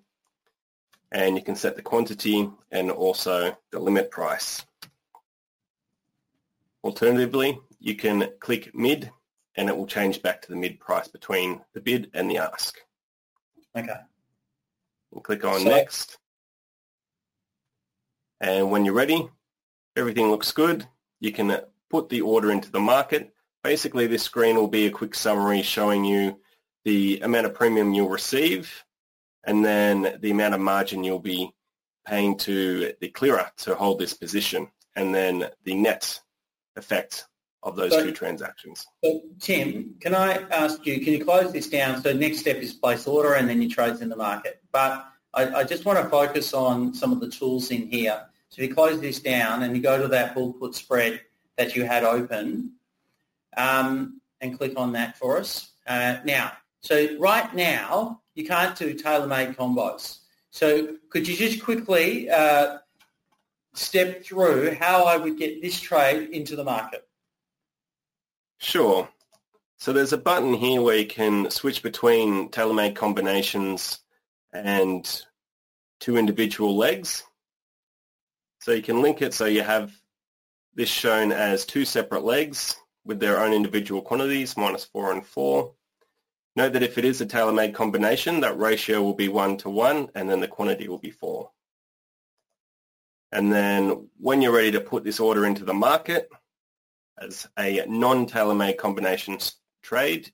[1.13, 4.65] And you can set the quantity and also the limit price.
[6.85, 9.11] Alternatively, you can click mid
[9.57, 12.79] and it will change back to the mid price between the bid and the ask.
[13.77, 13.93] Okay.
[15.13, 16.19] And click on so, next.
[18.41, 19.29] And when you're ready,
[19.97, 20.87] everything looks good.
[21.19, 21.61] You can
[21.91, 23.35] put the order into the market.
[23.62, 26.40] Basically, this screen will be a quick summary showing you
[26.85, 28.85] the amount of premium you'll receive,
[29.44, 31.53] and then the amount of margin you'll be
[32.07, 36.20] paying to the clearer to hold this position, and then the net
[36.77, 37.27] effect
[37.62, 38.87] of those so, two transactions.
[39.05, 42.03] So Tim, can I ask you, can you close this down?
[42.03, 44.62] So next step is place order and then you trades in the market.
[44.73, 48.27] But I, I, just want to focus on some of the tools in here.
[48.49, 51.20] So if you close this down and you go to that bull put spread
[51.57, 52.73] that you had open
[53.57, 55.73] um, and click on that for us.
[55.87, 60.21] Uh, now, so right now, you can't do tailor-made combos.
[60.51, 62.79] So could you just quickly uh,
[63.75, 67.07] step through how I would get this trade into the market?
[68.59, 69.09] Sure.
[69.79, 73.99] So there's a button here where you can switch between tailor-made combinations
[74.53, 75.25] and
[76.01, 77.25] two individual legs.
[78.61, 79.93] So you can link it so you have
[80.75, 82.77] this shown as two separate legs
[83.11, 85.75] with their own individual quantities, minus four and four.
[86.55, 90.11] Note that if it is a tailor-made combination, that ratio will be 1 to 1,
[90.14, 91.51] and then the quantity will be 4.
[93.33, 96.31] And then when you're ready to put this order into the market
[97.18, 100.31] as a non-tailor-made combinations trade,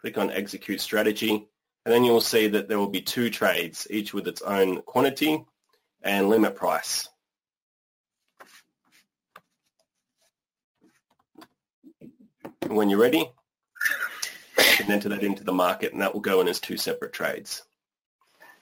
[0.00, 1.48] click on Execute Strategy,
[1.84, 5.44] and then you'll see that there will be two trades, each with its own quantity
[6.02, 7.08] and limit price.
[12.59, 13.30] And when you're ready,
[14.80, 17.62] and enter that into the market, and that will go in as two separate trades.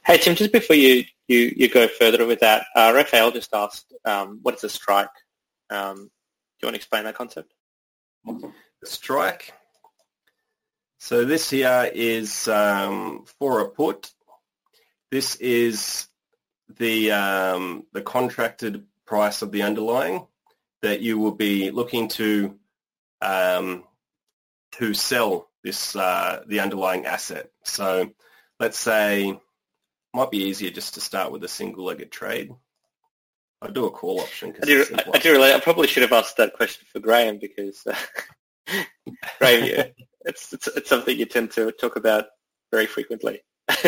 [0.04, 3.92] Hey Tim, just before you, you, you go further with that, uh, Raphael just asked,
[4.04, 5.08] um, what is a strike?
[5.70, 6.02] Um, do
[6.62, 7.52] you want to explain that concept?
[8.24, 8.52] The
[8.84, 9.52] strike.
[10.98, 14.10] So this here is um, for a put.
[15.10, 16.08] This is
[16.78, 20.26] the um, the contracted price of the underlying
[20.82, 22.58] that you will be looking to
[23.22, 23.84] um,
[24.72, 27.50] to sell this uh, the underlying asset.
[27.64, 28.10] So
[28.60, 29.38] let's say
[30.14, 32.50] might be easier just to start with a single-legged trade.
[33.60, 34.54] I'll do a call option.
[34.62, 35.54] I do, I, I do relate.
[35.54, 37.94] I probably should have asked that question for Graham because uh,
[39.38, 39.86] Graham, yeah,
[40.24, 42.26] it's, it's it's something you tend to talk about
[42.70, 43.40] very frequently.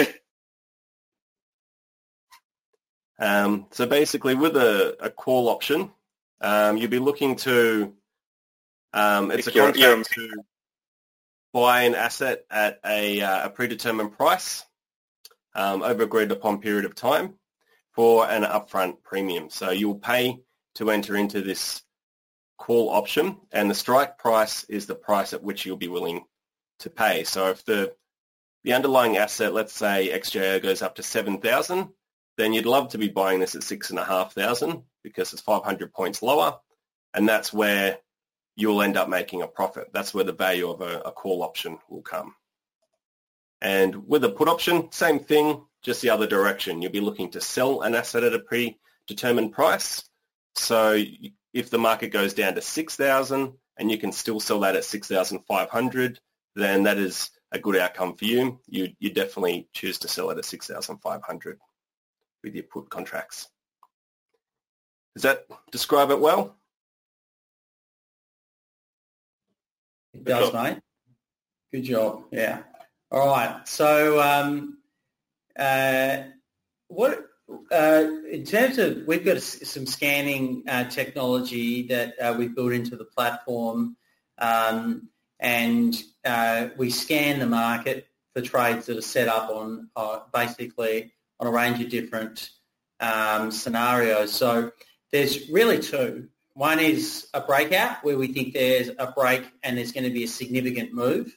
[3.20, 5.92] um, so basically, with a, a call option,
[6.40, 7.94] um, you'll be looking to
[8.92, 10.30] um, it's a contract to
[11.52, 14.64] buy an asset at a, uh, a predetermined price
[15.54, 17.34] um, over agreed upon period of time
[17.92, 19.50] for an upfront premium.
[19.50, 20.40] So you'll pay
[20.76, 21.82] to enter into this
[22.58, 26.24] call option and the strike price is the price at which you'll be willing
[26.80, 27.24] to pay.
[27.24, 27.94] So if the
[28.62, 31.88] the underlying asset, let's say XJO goes up to 7,000,
[32.36, 36.58] then you'd love to be buying this at 6,500 because it's 500 points lower.
[37.14, 37.98] And that's where
[38.60, 39.88] you'll end up making a profit.
[39.92, 42.34] That's where the value of a, a call option will come.
[43.62, 46.82] And with a put option, same thing, just the other direction.
[46.82, 50.04] You'll be looking to sell an asset at a predetermined price.
[50.54, 51.02] So
[51.54, 56.20] if the market goes down to 6,000 and you can still sell that at 6,500,
[56.54, 58.60] then that is a good outcome for you.
[58.66, 61.58] You, you definitely choose to sell it at 6,500
[62.42, 63.48] with your put contracts.
[65.14, 66.56] Does that describe it well?
[70.14, 70.78] It does, mate.
[71.72, 72.24] Good job.
[72.32, 72.62] Yeah.
[73.10, 73.66] All right.
[73.68, 74.78] So, um,
[75.58, 76.18] uh,
[76.88, 77.26] what
[77.72, 82.96] uh, in terms of we've got some scanning uh, technology that uh, we've built into
[82.96, 83.96] the platform,
[84.38, 90.20] um, and uh, we scan the market for trades that are set up on uh,
[90.32, 92.50] basically on a range of different
[93.00, 94.32] um, scenarios.
[94.32, 94.72] So
[95.12, 96.28] there's really two.
[96.54, 100.24] One is a breakout where we think there's a break and there's going to be
[100.24, 101.36] a significant move.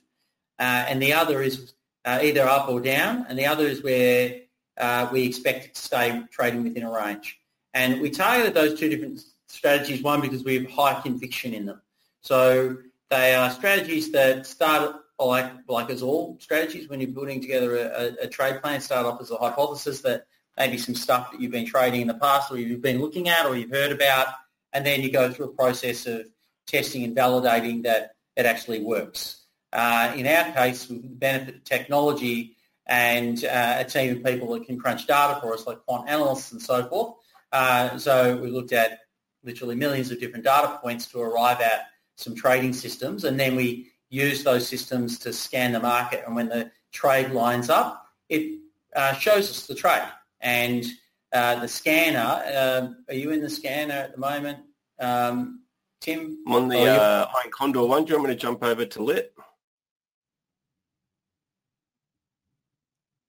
[0.59, 1.73] Uh, and the other is
[2.05, 3.25] uh, either up or down.
[3.29, 4.41] And the other is where
[4.77, 7.39] uh, we expect it to stay trading within a range.
[7.73, 11.81] And we targeted those two different strategies, one because we have high conviction in them.
[12.21, 12.77] So
[13.09, 18.23] they are strategies that start like, like as all strategies when you're putting together a,
[18.23, 20.25] a, trade plan, start off as a hypothesis that
[20.57, 23.45] maybe some stuff that you've been trading in the past or you've been looking at
[23.45, 24.27] or you've heard about,
[24.73, 26.25] and then you go through a process of
[26.67, 29.41] testing and validating that it actually works.
[29.71, 32.55] Uh, in our case, the benefit of technology
[32.85, 36.51] and uh, a team of people that can crunch data for us, like quant analysts
[36.51, 37.15] and so forth.
[37.51, 38.99] Uh, so we looked at
[39.43, 43.87] literally millions of different data points to arrive at some trading systems, and then we
[44.09, 46.23] use those systems to scan the market.
[46.25, 48.59] And when the trade lines up, it
[48.95, 50.07] uh, shows us the trade.
[50.39, 50.85] And
[51.33, 54.59] uh, the scanner, uh, are you in the scanner at the moment,
[54.99, 55.61] um,
[55.99, 56.37] Tim?
[56.47, 58.05] I'm on the uh, Iron Condor one.
[58.05, 59.33] Do you want me to jump over to Lit?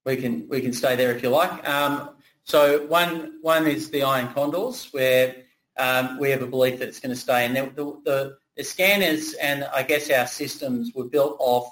[0.05, 1.67] We can we can stay there if you like.
[1.67, 2.11] Um,
[2.43, 5.35] so one one is the iron condors, where
[5.77, 7.45] um, we have a belief that it's going to stay.
[7.45, 11.69] And the, the, the, scanners and I guess our systems were built off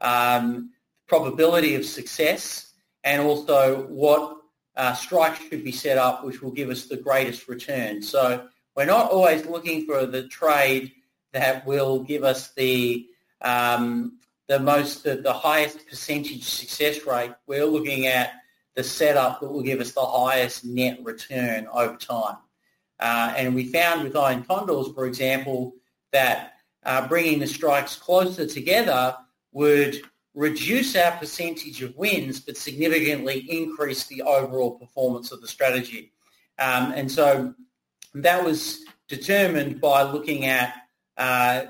[0.00, 0.70] um,
[1.06, 2.72] probability of success
[3.04, 4.38] and also what
[4.76, 8.02] uh, strikes should be set up, which will give us the greatest return.
[8.02, 10.92] So we're not always looking for the trade
[11.32, 13.06] that will give us the
[13.40, 17.32] um, the most the, the highest percentage success rate.
[17.46, 18.32] We're looking at
[18.74, 22.36] the setup that will give us the highest net return over time.
[22.98, 25.74] Uh, and we found with iron condors, for example,
[26.12, 29.16] that uh, bringing the strikes closer together
[29.52, 30.02] would
[30.34, 36.12] reduce our percentage of wins, but significantly increase the overall performance of the strategy.
[36.58, 37.54] Um, and so
[38.14, 40.74] that was determined by looking at,
[41.16, 41.66] uh,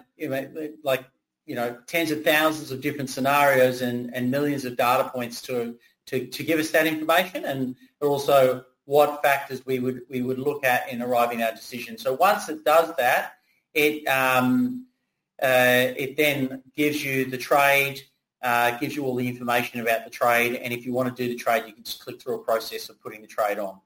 [0.83, 1.05] like,
[1.47, 5.77] you know, tens of thousands of different scenarios and, and millions of data points to,
[6.07, 10.65] to, to give us that information and also what factors we would we would look
[10.65, 11.97] at in arriving at our decision.
[11.99, 13.35] So once it does that,
[13.73, 14.87] it um,
[15.43, 18.03] uh, it then gives you the trade,
[18.45, 21.29] uh, gives you all the information about the trade, and if you want to do
[21.29, 23.81] the trade, you can just click through a process of putting the trade on.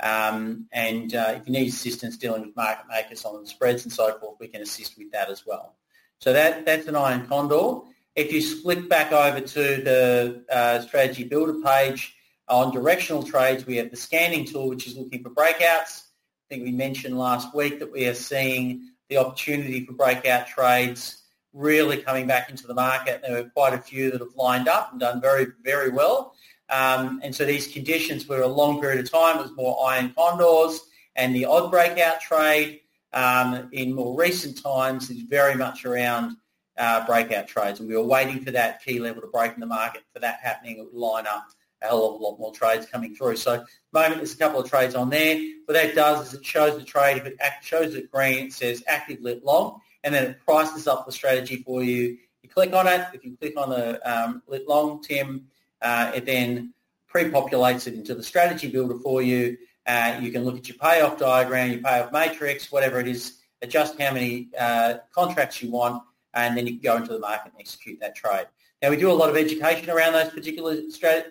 [0.00, 3.92] Um, and uh, if you need assistance dealing with market makers on the spreads and
[3.92, 5.76] so forth, we can assist with that as well.
[6.20, 7.80] So that that's an iron condor.
[8.16, 12.14] If you split back over to the uh, strategy builder page,
[12.48, 16.02] On directional trades, we have the scanning tool, which is looking for breakouts.
[16.02, 21.22] I think we mentioned last week that we are seeing the opportunity for breakout trades
[21.54, 23.22] really coming back into the market.
[23.22, 26.34] There were quite a few that have lined up and done very, very well.
[26.68, 29.38] Um, and so these conditions were a long period of time.
[29.38, 30.80] It was more iron condors
[31.16, 32.80] and the odd breakout trade
[33.12, 36.36] um, in more recent times is very much around
[36.76, 37.78] uh, breakout trades.
[37.78, 40.02] And we were waiting for that key level to break in the market.
[40.12, 41.46] For that happening, it would line up
[41.82, 43.36] a hell of a lot more trades coming through.
[43.36, 43.60] So at
[43.92, 45.40] the moment, there's a couple of trades on there.
[45.66, 47.18] What that does is it shows the trade.
[47.18, 51.06] If it shows it green, it says active lit long, and then it prices up
[51.06, 52.18] the strategy for you.
[52.42, 53.06] You click on it.
[53.14, 55.46] If you click on the um, long, Tim,
[55.82, 56.74] uh, it then
[57.08, 59.56] pre-populates it into the strategy builder for you.
[59.86, 63.98] Uh, you can look at your payoff diagram, your payoff matrix, whatever it is, adjust
[64.00, 66.02] how many uh, contracts you want,
[66.34, 68.46] and then you can go into the market and execute that trade.
[68.82, 70.76] Now we do a lot of education around those particular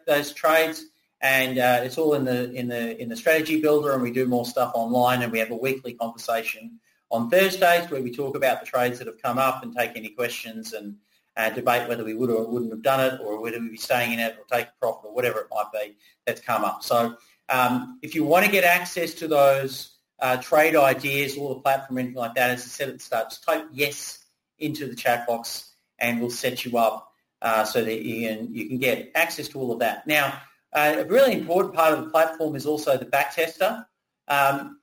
[0.07, 0.85] those trades,
[1.21, 4.25] and uh, it's all in the in the in the strategy builder, and we do
[4.25, 6.79] more stuff online, and we have a weekly conversation
[7.13, 10.09] on Thursdays where we talk about the trades that have come up and take any
[10.09, 10.95] questions and
[11.37, 14.13] uh, debate whether we would or wouldn't have done it, or whether we'd be staying
[14.13, 15.95] in it or take a profit or whatever it might be
[16.25, 16.83] that's come up.
[16.83, 17.15] So
[17.49, 21.99] um, if you want to get access to those uh, trade ideas or the platform,
[21.99, 24.25] anything like that, as I said at the start, just type yes
[24.57, 28.67] into the chat box and we'll set you up uh, so that you can, you
[28.67, 30.07] can get access to all of that.
[30.07, 30.39] Now,
[30.73, 33.85] uh, a really important part of the platform is also the backtester.
[34.27, 34.79] Um,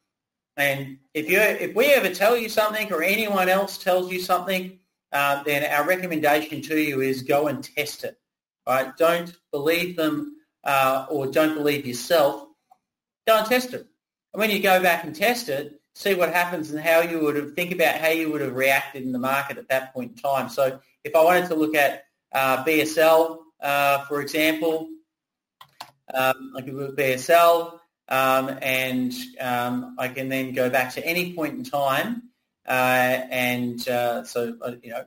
[0.56, 4.78] and if you if we ever tell you something or anyone else tells you something,
[5.12, 8.18] uh, then our recommendation to you is go and test it.
[8.66, 8.96] Right?
[8.96, 12.46] Don't believe them uh, or don't believe yourself.
[13.26, 13.86] Go and test it.
[14.32, 17.36] And when you go back and test it, see what happens and how you would
[17.36, 20.16] have think about how you would have reacted in the market at that point in
[20.16, 20.48] time.
[20.48, 24.88] So if I wanted to look at uh, BSL, uh, for example,
[26.14, 27.79] um, I could look at BSL
[28.10, 32.30] um, and um, I can then go back to any point in time
[32.70, 35.04] uh, and uh, so, uh, you know,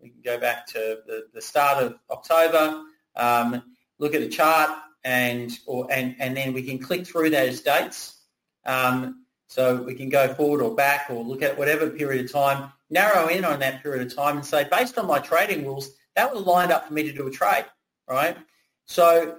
[0.00, 2.82] we can go back to the, the start of October,
[3.16, 3.62] um,
[3.98, 4.70] look at a chart
[5.04, 8.18] and, or, and, and then we can click through those dates.
[8.64, 12.72] Um, so we can go forward or back or look at whatever period of time,
[12.88, 16.32] narrow in on that period of time and say, based on my trading rules, that
[16.32, 17.66] was lined up for me to do a trade,
[18.08, 18.38] right?
[18.86, 19.36] So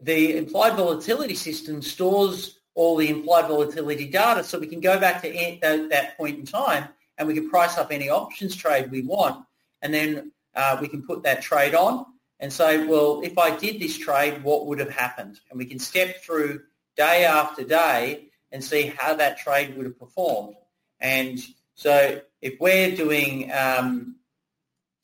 [0.00, 5.22] the implied volatility system stores all the implied volatility data so we can go back
[5.22, 6.88] to that point in time
[7.18, 9.44] and we can price up any options trade we want
[9.82, 12.06] and then uh, we can put that trade on
[12.40, 15.40] and say, well, if I did this trade, what would have happened?
[15.50, 16.62] And we can step through
[16.96, 20.56] day after day and see how that trade would have performed.
[21.00, 21.38] And
[21.74, 24.16] so if we're doing um,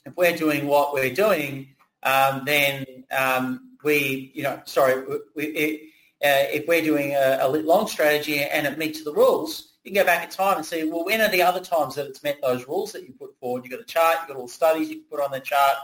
[0.05, 1.69] if we're doing what we're doing,
[2.03, 5.05] um, then um, we, you know, sorry,
[5.35, 5.81] we, it,
[6.23, 10.03] uh, if we're doing a, a long strategy and it meets the rules, you can
[10.03, 12.39] go back in time and see, well, when are the other times that it's met
[12.43, 13.65] those rules that you put forward?
[13.65, 15.77] You've got a chart, you've got all the studies you can put on the chart,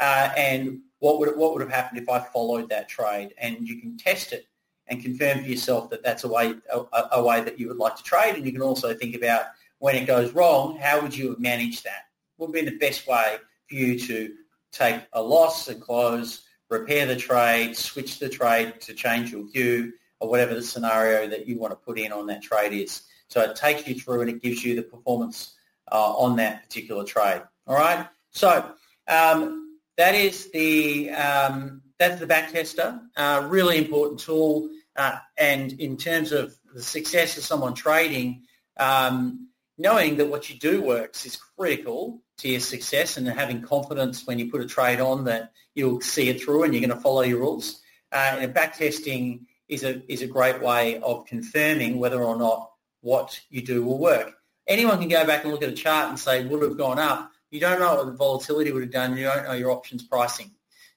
[0.00, 3.34] uh, and what would, what would have happened if I followed that trade?
[3.38, 4.46] And you can test it
[4.88, 6.80] and confirm for yourself that that's a way, a,
[7.12, 8.34] a way that you would like to trade.
[8.34, 9.46] And you can also think about
[9.78, 12.06] when it goes wrong, how would you have managed that?
[12.36, 13.36] What would be the best way
[13.68, 14.34] for you to
[14.72, 16.42] take a loss and close,
[16.78, 21.46] repair the trade, switch the trade to change your view, or whatever the scenario that
[21.46, 23.02] you want to put in on that trade is.
[23.28, 25.56] So it takes you through and it gives you the performance
[25.90, 27.42] uh, on that particular trade.
[27.66, 28.06] All right.
[28.30, 28.70] So
[29.08, 33.00] um, that is the um, that's the backtester.
[33.16, 34.68] Uh, really important tool.
[34.96, 38.42] Uh, and in terms of the success of someone trading,
[38.78, 39.48] um,
[39.78, 44.38] knowing that what you do works is critical to your success and having confidence when
[44.38, 47.22] you put a trade on that you'll see it through and you're going to follow
[47.22, 47.80] your rules.
[48.12, 52.70] Uh, and backtesting is a, is a great way of confirming whether or not
[53.00, 54.34] what you do will work.
[54.66, 57.30] Anyone can go back and look at a chart and say, would have gone up.
[57.50, 59.16] You don't know what the volatility would have done.
[59.16, 60.50] You don't know your options pricing.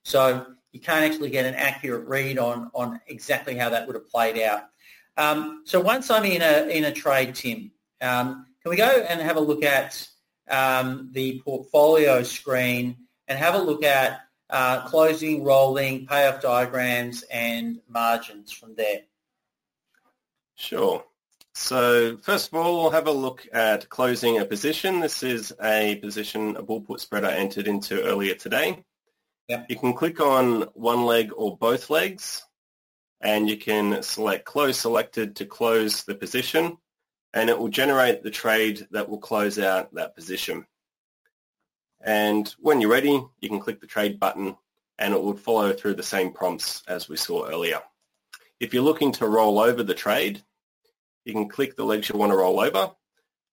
[0.03, 4.09] So you can't actually get an accurate read on, on exactly how that would have
[4.09, 4.69] played out.
[5.17, 7.71] Um, so once I'm in a, in a trade, Tim,
[8.01, 10.05] um, can we go and have a look at
[10.49, 12.97] um, the portfolio screen
[13.29, 19.03] and have a look at uh, closing, rolling, payoff diagrams, and margins from there.
[20.55, 21.05] Sure.
[21.53, 24.99] So first of all, we'll have a look at closing a position.
[24.99, 28.83] This is a position a bull put spread I entered into earlier today.
[29.47, 29.67] Yep.
[29.69, 32.43] You can click on one leg or both legs,
[33.21, 36.77] and you can select close selected to close the position,
[37.37, 40.65] and it will generate the trade that will close out that position.
[42.01, 44.57] And when you're ready, you can click the trade button
[44.97, 47.79] and it will follow through the same prompts as we saw earlier.
[48.59, 50.41] if you're looking to roll over the trade,
[51.25, 52.89] you can click the legs you want to roll over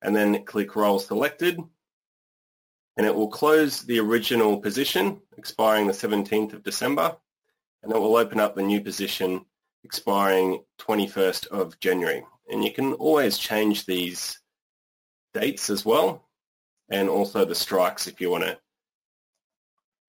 [0.01, 1.61] and then click roll selected
[2.97, 7.19] and it will close the original position expiring the 17th of December
[7.83, 9.45] and it will open up the new position
[9.83, 12.25] expiring 21st of January.
[12.49, 14.39] And you can always change these
[15.33, 16.29] dates as well
[16.89, 18.59] and also the strikes if you want to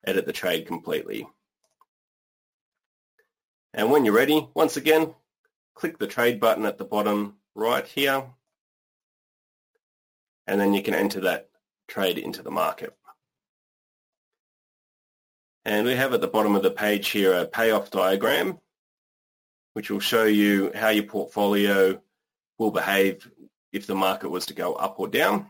[0.06, 1.28] edit the trade completely.
[3.74, 5.14] And when you're ready, once again,
[5.74, 8.24] click the trade button at the bottom right here,
[10.48, 11.50] and then you can enter that
[11.88, 12.96] trade into the market.
[15.66, 18.60] And we have at the bottom of the page here a payoff diagram,
[19.74, 22.00] which will show you how your portfolio
[22.58, 23.30] will behave
[23.72, 25.50] if the market was to go up or down.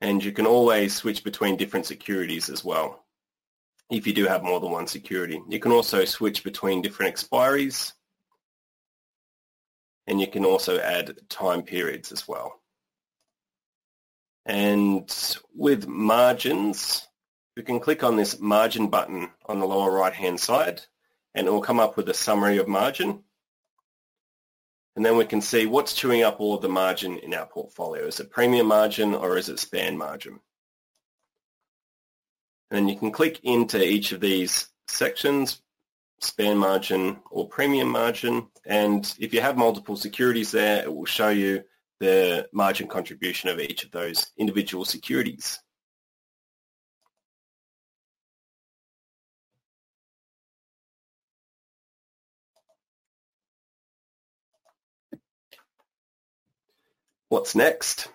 [0.00, 3.04] And you can always switch between different securities as well
[3.90, 5.40] if you do have more than one security.
[5.48, 7.92] You can also switch between different expiries
[10.06, 12.60] and you can also add time periods as well.
[14.46, 15.14] And
[15.54, 17.06] with margins,
[17.56, 20.82] you can click on this margin button on the lower right hand side
[21.34, 23.22] and it will come up with a summary of margin.
[24.98, 28.06] And then we can see what's chewing up all of the margin in our portfolio.
[28.06, 30.40] Is it premium margin or is it span margin?
[32.72, 35.62] And you can click into each of these sections,
[36.20, 38.48] span margin or premium margin.
[38.66, 41.62] And if you have multiple securities there, it will show you
[42.00, 45.60] the margin contribution of each of those individual securities.
[57.28, 58.08] What's next?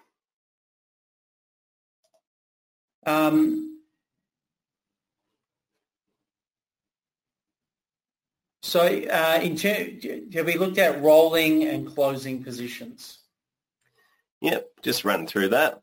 [3.06, 3.74] Um,
[8.64, 9.92] So uh, in ter-
[10.34, 13.20] have we looked at rolling and closing positions?
[14.42, 15.82] Yep, just run through that.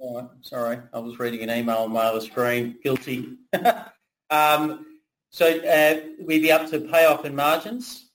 [0.00, 2.78] Right, sorry, I was reading an email on my other screen.
[2.82, 3.36] Guilty.
[4.30, 4.86] um,
[5.30, 8.05] so uh, we'd be up to payoff and margins.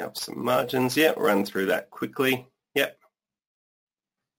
[0.00, 0.96] Up some margins.
[0.96, 2.46] Yep, run through that quickly.
[2.74, 2.98] Yep.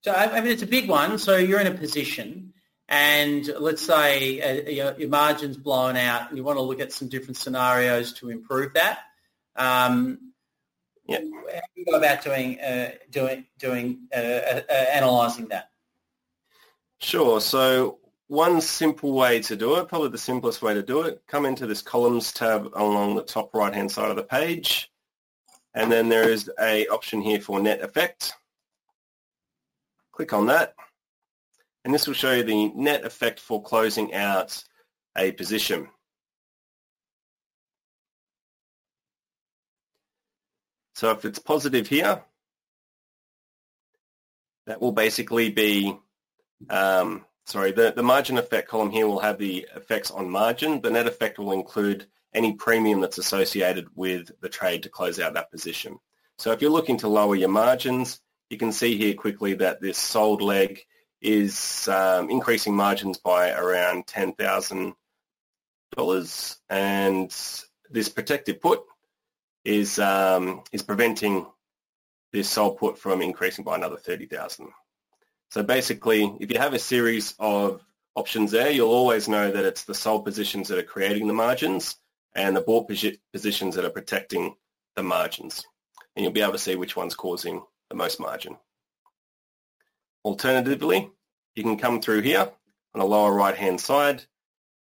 [0.01, 1.17] So I mean, it's a big one.
[1.17, 2.53] So you're in a position
[2.87, 6.91] and let's say uh, your, your, margin's blown out and you want to look at
[6.91, 8.99] some different scenarios to improve that.
[9.55, 10.33] Um,
[11.07, 11.17] yeah.
[11.17, 15.69] How do you go about doing uh, doing doing uh, uh, uh, analysing that?
[16.99, 17.41] Sure.
[17.41, 21.45] So one simple way to do it, probably the simplest way to do it, come
[21.45, 24.91] into this columns tab along the top right hand side of the page,
[25.76, 28.34] and then there is a option here for net effect.
[30.11, 30.73] Click on that
[31.86, 34.63] and this will show you the net effect for closing out
[35.15, 35.88] a position.
[40.95, 42.23] So if it's positive here,
[44.65, 45.95] that will basically be,
[46.69, 50.82] um, sorry, the, the margin effect column here will have the effects on margin.
[50.82, 55.33] The net effect will include any premium that's associated with the trade to close out
[55.33, 55.97] that position.
[56.38, 58.19] So if you're looking to lower your margins,
[58.49, 60.81] you can see here quickly that this sold leg
[61.21, 67.36] is um, increasing margins by around $10,000 and
[67.89, 68.83] this protected put
[69.63, 71.47] is um, is preventing
[72.33, 74.67] this sold put from increasing by another 30,000.
[75.51, 77.81] So basically, if you have a series of
[78.13, 81.95] options there, you'll always know that it's the sold positions that are creating the margins
[82.36, 84.55] and the bought positions that are protecting
[84.95, 85.65] the margins.
[86.15, 88.57] And you'll be able to see which one's causing the most margin.
[90.23, 91.09] Alternatively,
[91.55, 92.49] you can come through here
[92.93, 94.23] on the lower right hand side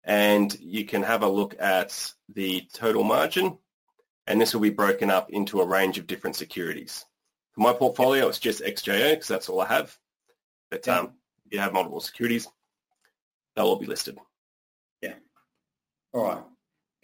[0.03, 3.59] and you can have a look at the total margin
[4.27, 7.05] and this will be broken up into a range of different securities.
[7.53, 9.97] For my portfolio, it's just XJO because that's all I have.
[10.71, 11.13] But um,
[11.47, 12.49] if you have multiple securities,
[13.55, 14.19] they'll all be listed.
[15.03, 15.15] Yeah.
[16.13, 16.43] All right.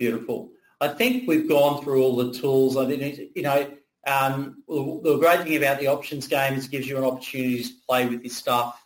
[0.01, 0.51] Beautiful.
[0.81, 2.77] I think we've gone through all the tools.
[2.77, 3.71] I mean, you know,
[4.07, 7.71] um, the great thing about the options game is it gives you an opportunity to
[7.87, 8.83] play with this stuff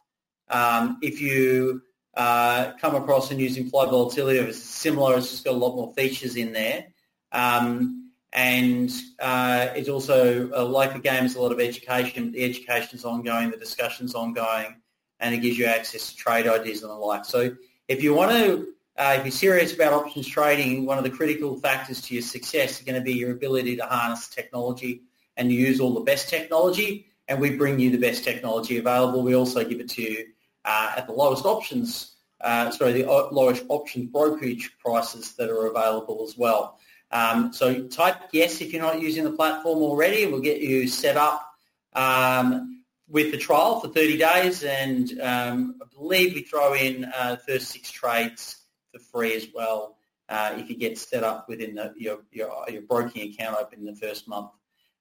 [0.49, 1.83] um, if you
[2.15, 5.17] uh, come across and use implied volatility, it's similar.
[5.17, 6.87] It's just got a lot more features in there.
[7.33, 8.91] Um, and
[9.21, 12.33] uh, it's also, uh, like the game, is a lot of education.
[12.33, 14.77] The education is ongoing, the discussion's ongoing,
[15.21, 17.25] and it gives you access to trade ideas and the like.
[17.25, 17.57] So
[17.89, 21.57] if you want to, uh, if you're serious about options trading, one of the critical
[21.57, 25.03] factors to your success is going to be your ability to harness technology
[25.37, 27.07] and use all the best technology.
[27.27, 29.23] And we bring you the best technology available.
[29.23, 30.27] We also give it to you
[30.65, 32.15] uh, at the lowest options
[32.45, 36.79] uh, sorry, the lowest options brokerage prices that are available as well.
[37.11, 40.27] Um, so type yes if you're not using the platform already.
[40.27, 41.55] We'll get you set up
[41.95, 47.37] um, with the trial for 30 days, and um, I believe we throw in uh,
[47.37, 48.64] first six trades
[48.95, 49.97] for free as well
[50.29, 53.85] uh, if you get set up within the, your, your, your broking account open in
[53.85, 54.51] the first month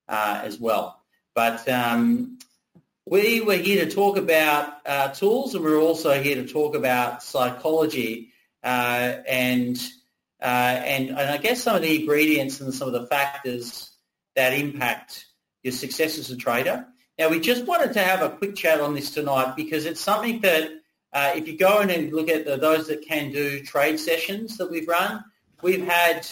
[0.07, 1.01] uh, as well.
[1.35, 2.39] But um,
[3.05, 7.23] we were here to talk about uh, tools, and we're also here to talk about
[7.23, 8.31] psychology
[8.63, 9.77] uh, and
[10.41, 13.91] uh, and and I guess some of the ingredients and some of the factors
[14.35, 15.25] that impact
[15.63, 16.85] your success as a trader.
[17.17, 20.41] Now, we just wanted to have a quick chat on this tonight because it's something
[20.41, 20.69] that
[21.13, 24.57] uh, if you go in and look at the, those that can do trade sessions
[24.57, 25.23] that we've run,
[25.61, 26.27] we've had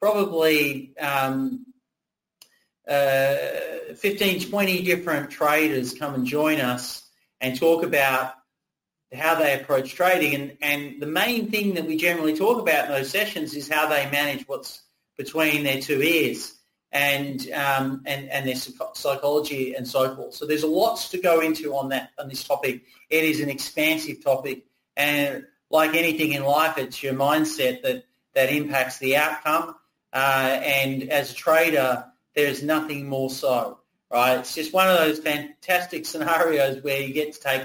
[0.00, 1.66] probably um,
[2.88, 3.36] uh,
[3.96, 7.08] 15, 20 different traders come and join us
[7.40, 8.34] and talk about
[9.12, 10.34] how they approach trading.
[10.34, 13.88] And, and the main thing that we generally talk about in those sessions is how
[13.88, 14.82] they manage what's
[15.16, 16.54] between their two ears
[16.92, 18.56] and, um, and, and their
[18.94, 20.34] psychology and so forth.
[20.34, 22.82] So there's lots to go into on that, on this topic.
[23.08, 24.64] It is an expansive topic.
[24.96, 29.76] And like anything in life, it's your mindset that, that impacts the outcome.
[30.12, 33.78] Uh, and as a trader, there's nothing more so,
[34.10, 34.38] right?
[34.38, 37.62] It's just one of those fantastic scenarios where you get to take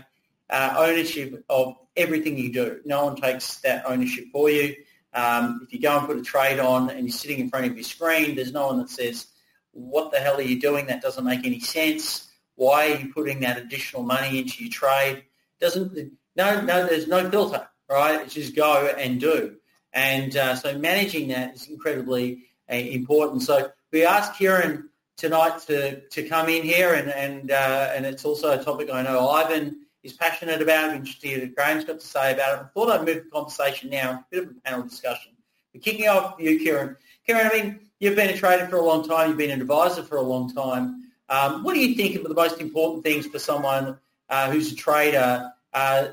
[0.51, 2.79] uh, ownership of everything you do.
[2.85, 4.75] No one takes that ownership for you.
[5.15, 7.73] Um, if you go and put a trade on and you're sitting in front of
[7.73, 9.27] your screen, there's no one that says,
[9.71, 10.87] what the hell are you doing?
[10.87, 12.29] That doesn't make any sense.
[12.55, 15.23] Why are you putting that additional money into your trade?
[15.59, 15.97] Doesn't
[16.35, 18.21] no no there's no filter, right?
[18.21, 19.55] It's just go and do.
[19.93, 23.41] And uh, so managing that is incredibly uh, important.
[23.43, 28.25] So we asked Kieran tonight to, to come in here, and and uh, and it's
[28.25, 30.91] also a topic I know Ivan is passionate about.
[30.91, 32.61] I'm interested what Graham's got to say about it.
[32.61, 35.31] I thought I'd move the conversation now, a bit of a panel discussion.
[35.73, 36.95] But kicking off you, Kieran.
[37.25, 39.29] Kieran, I mean, you've been a trader for a long time.
[39.29, 41.11] You've been an advisor for a long time.
[41.27, 43.97] Um, what do you think are the most important things for someone
[44.29, 46.07] uh, who's a trader, uh,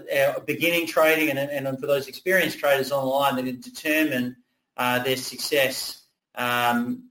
[0.47, 4.37] beginning trading, and, and for those experienced traders online that determine
[4.79, 6.03] uh, their success
[6.35, 7.11] um,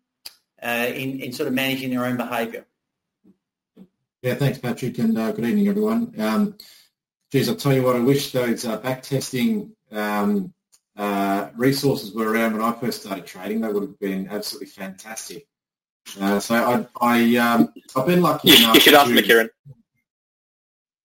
[0.62, 2.66] uh, in, in sort of managing their own behaviour?
[4.22, 6.14] Yeah, thanks, Patrick, and uh, good evening, everyone.
[6.20, 6.56] Um,
[7.32, 10.54] geez, I'll tell you what, I wish those uh, backtesting um,
[10.96, 13.62] uh, resources were around when I first started trading.
[13.62, 15.48] They would have been absolutely fantastic.
[16.20, 18.76] Uh, so I, I, um, I've been lucky you, enough.
[18.76, 19.50] You should ask me, Kieran.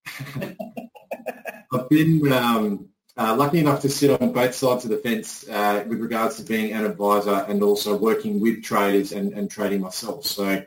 [1.73, 5.85] I've been um, uh, lucky enough to sit on both sides of the fence uh,
[5.89, 10.27] with regards to being an advisor and also working with traders and, and trading myself.
[10.27, 10.63] So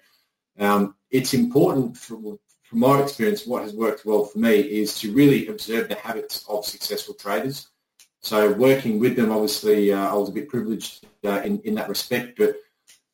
[0.58, 5.12] um, it's important for, from my experience, what has worked well for me is to
[5.14, 7.68] really observe the habits of successful traders.
[8.22, 11.89] So working with them, obviously, uh, I was a bit privileged uh, in, in that
[11.89, 12.55] respect, but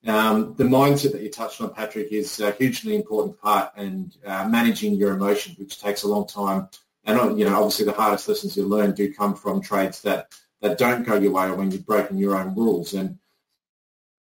[0.06, 4.48] um, the mindset that you touched on, Patrick, is a hugely important part and uh,
[4.48, 6.70] managing your emotions, which takes a long time.
[7.06, 10.78] And, you know, obviously the hardest lessons you learn do come from trades that, that
[10.78, 12.93] don't go your way or when you've broken your own rules.
[12.93, 13.18] And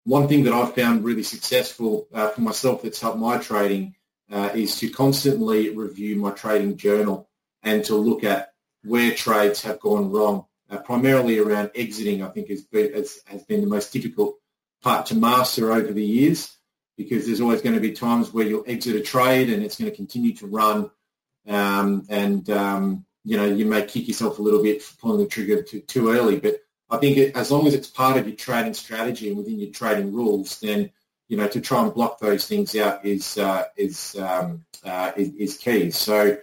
[0.03, 3.95] one thing that I've found really successful uh, for myself that's helped my trading
[4.31, 7.29] uh, is to constantly review my trading journal
[7.63, 10.45] and to look at where trades have gone wrong.
[10.69, 14.37] Uh, primarily around exiting, I think has been, has, has been the most difficult
[14.81, 16.55] part to master over the years
[16.97, 19.89] because there's always going to be times where you'll exit a trade and it's going
[19.89, 20.89] to continue to run
[21.47, 25.27] um, and um, you know you may kick yourself a little bit for pulling the
[25.27, 26.61] trigger too, too early but
[26.91, 29.71] I think it, as long as it's part of your trading strategy and within your
[29.71, 30.91] trading rules, then
[31.29, 35.33] you know to try and block those things out is uh, is, um, uh, is,
[35.35, 35.89] is key.
[35.91, 36.37] So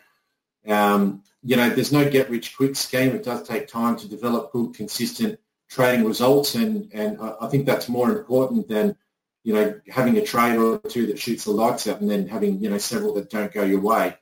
[0.66, 3.10] um, you know there's no get rich quick scheme.
[3.10, 5.38] It does take time to develop good, consistent
[5.68, 8.96] trading results, and and I think that's more important than
[9.44, 12.58] you know having a trade or two that shoots the lights out and then having
[12.60, 14.16] you know several that don't go your way.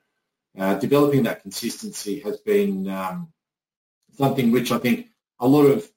[0.59, 3.29] Uh, developing that consistency has been um,
[4.17, 5.09] something which I think
[5.39, 5.89] a lot of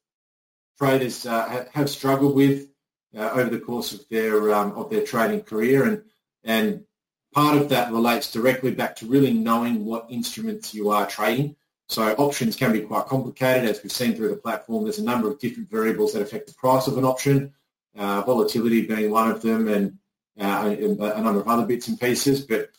[0.80, 2.67] traders uh, have struggled with
[3.15, 6.03] uh, over the course of their um, of their trading career, and
[6.43, 6.86] and
[7.34, 11.55] part of that relates directly back to really knowing what instruments you are trading.
[11.88, 14.84] So options can be quite complicated, as we've seen through the platform.
[14.84, 17.53] There's a number of different variables that affect the price of an option,
[17.97, 19.97] uh, volatility being one of them, and
[20.39, 22.45] uh, a, a number of other bits and pieces.
[22.45, 22.69] But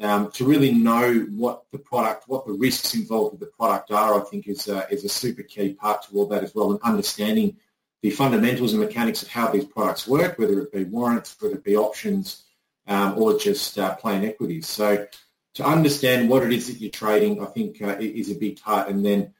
[0.00, 4.20] um, to really know what the product, what the risks involved with the product are,
[4.20, 6.80] I think is a, is a super key part to all that as well, and
[6.82, 7.56] understanding
[8.02, 11.64] the fundamentals and mechanics of how these products work, whether it be warrants, whether it
[11.64, 12.44] be options,
[12.86, 14.68] um, or just uh, plain equities.
[14.68, 15.06] So
[15.54, 18.88] to understand what it is that you're trading, I think uh, is a big part,
[18.88, 19.34] and then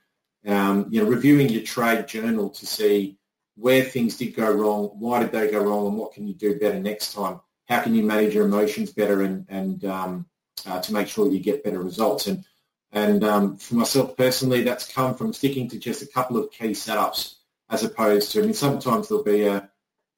[0.46, 3.18] um, you know, reviewing your trade journal to see
[3.56, 6.58] where things did go wrong, why did they go wrong, and what can you do
[6.58, 7.40] better next time?
[7.68, 10.26] How can you manage your emotions better and, and um,
[10.66, 12.26] uh, to make sure that you get better results?
[12.26, 12.44] And
[12.92, 16.70] and um, for myself personally, that's come from sticking to just a couple of key
[16.70, 17.34] setups
[17.70, 19.68] as opposed to, I mean, sometimes there'll be a,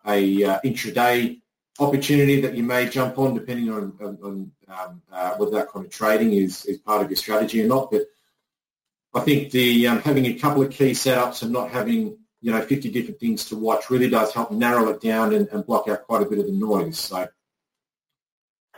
[0.07, 1.41] a uh, intraday
[1.81, 5.85] opportunity that you may jump on depending on, on, on um, uh, whether that kind
[5.85, 7.91] of trading is, is part of your strategy or not.
[7.91, 8.03] But
[9.15, 12.63] I think the um, having a couple of key setups and not having you know
[12.63, 16.07] 50 different things to watch really does help narrow it down and, and block out
[16.07, 16.99] quite a bit of the noise.
[16.99, 17.27] So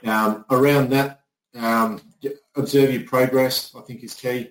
[0.04, 1.21] um, around that,
[1.59, 2.00] um,
[2.57, 3.74] observe your progress.
[3.76, 4.50] I think is key.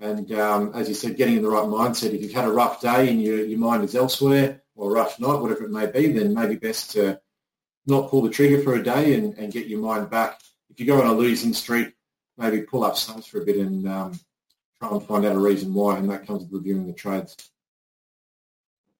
[0.00, 2.12] And um, as you said, getting in the right mindset.
[2.12, 5.20] If you've had a rough day and your, your mind is elsewhere or a rough
[5.20, 7.20] night, whatever it may be, then maybe best to
[7.86, 10.40] not pull the trigger for a day and, and get your mind back.
[10.70, 11.94] If you go on a losing streak,
[12.36, 14.18] maybe pull up sums for a bit and um,
[14.80, 17.36] try and find out a reason why, and that comes with reviewing the trades.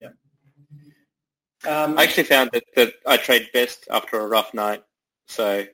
[0.01, 0.11] Yeah.
[1.67, 4.85] Um, I actually found that, that I trade best after a rough night.
[5.27, 5.67] So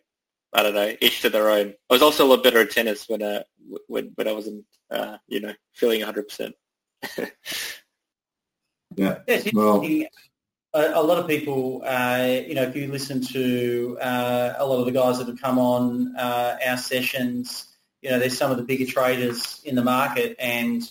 [0.52, 1.74] I don't know, each to their own.
[1.88, 3.42] I was also a lot better at tennis when uh,
[3.86, 6.28] when when I wasn't uh, you know feeling 100.
[6.28, 6.54] percent
[8.96, 9.18] Yeah.
[9.26, 9.84] Yes, Well-
[10.72, 14.78] a, a lot of people, uh, you know, if you listen to uh, a lot
[14.78, 17.66] of the guys that have come on uh, our sessions,
[18.02, 20.82] you know, there's some of the bigger traders in the market and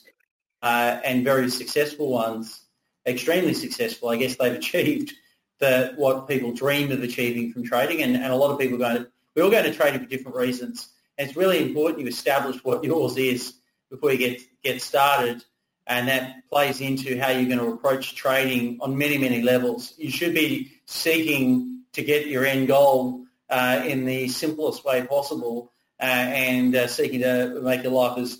[0.61, 2.65] uh, and very successful ones,
[3.07, 4.09] extremely successful.
[4.09, 5.13] I guess they've achieved
[5.59, 9.05] the what people dream of achieving from trading, and, and a lot of people go.
[9.35, 12.83] We're all going to trading for different reasons, and it's really important you establish what
[12.83, 13.53] yours is
[13.89, 15.43] before you get get started
[15.89, 19.95] and that plays into how you're going to approach trading on many, many levels.
[19.97, 25.71] You should be seeking to get your end goal uh, in the simplest way possible
[25.99, 28.39] uh, and uh, seeking to make your life as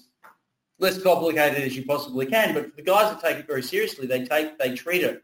[0.77, 2.53] less complicated as you possibly can.
[2.53, 5.23] But the guys that take it very seriously, they take they treat it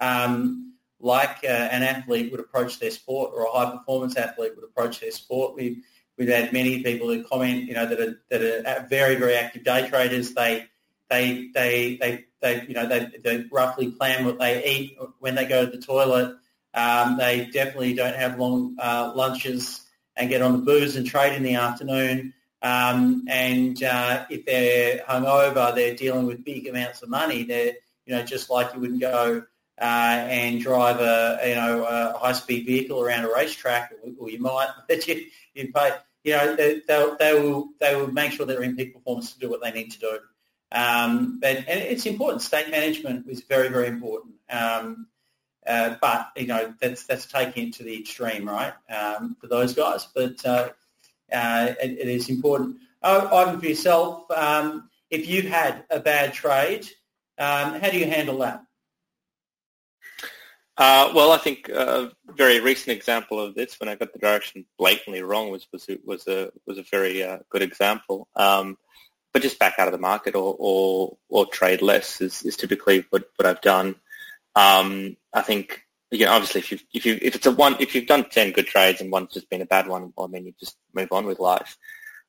[0.00, 0.65] um,
[1.00, 5.00] like uh, an athlete would approach their sport or a high performance athlete would approach
[5.00, 5.54] their sport.
[5.54, 5.82] We've
[6.16, 9.64] we've had many people who comment, you know, that are that are very very active
[9.64, 10.34] day traders.
[10.34, 10.66] They
[11.10, 15.46] they they they they you know they, they roughly plan what they eat when they
[15.46, 16.36] go to the toilet.
[16.74, 19.82] Um, they definitely don't have long uh, lunches
[20.14, 22.34] and get on the booze and trade in the afternoon.
[22.62, 27.44] Um, and uh, if they're hungover, they're dealing with big amounts of money.
[27.44, 27.74] They're
[28.06, 29.44] you know just like you wouldn't go
[29.80, 34.38] uh, and drive a you know a high speed vehicle around a racetrack, or, you
[34.38, 35.90] might, but you you pay.
[36.24, 39.38] You know they, they'll, they will they will make sure they're in peak performance to
[39.38, 40.18] do what they need to do.
[40.72, 42.42] Um, but and it's important.
[42.42, 44.34] State management is very, very important.
[44.50, 45.06] Um,
[45.66, 48.72] uh, but you know that's that's taking it to the extreme, right?
[48.90, 50.70] Um, for those guys, but uh,
[51.32, 52.78] uh, it, it is important.
[53.02, 56.86] Oh, Ivan, for yourself, um, if you've had a bad trade,
[57.38, 58.65] um, how do you handle that?
[60.78, 64.66] Uh, well, I think a very recent example of this, when I got the direction
[64.78, 68.28] blatantly wrong, was was was a was a very uh, good example.
[68.36, 68.76] Um,
[69.36, 73.04] but just back out of the market or, or, or trade less is, is typically
[73.10, 73.96] what, what I've done.
[74.54, 77.94] Um, I think, you know, obviously if you if you, if it's a one, if
[77.94, 80.46] you've done 10 good trades and one's just been a bad one, well, I mean,
[80.46, 81.76] you just move on with life.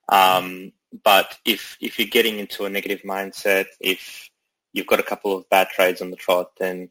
[0.10, 4.30] Um, but if, if you're getting into a negative mindset, if
[4.74, 6.90] you've got a couple of bad trades on the trot, then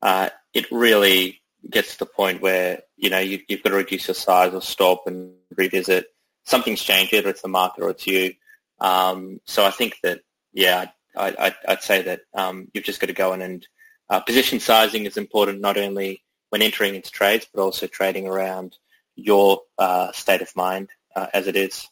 [0.00, 4.08] uh, it really gets to the point where, you know, you, you've got to reduce
[4.08, 6.06] your size or stop and revisit.
[6.44, 8.34] Something's changed, either it's the market or it's you.
[8.80, 10.20] Um, so I think that,
[10.52, 10.86] yeah,
[11.16, 13.66] I, would say that um, you've just got to go in and
[14.08, 18.76] uh, position sizing is important not only when entering into trades, but also trading around
[19.16, 21.88] your uh, state of mind uh, as it is.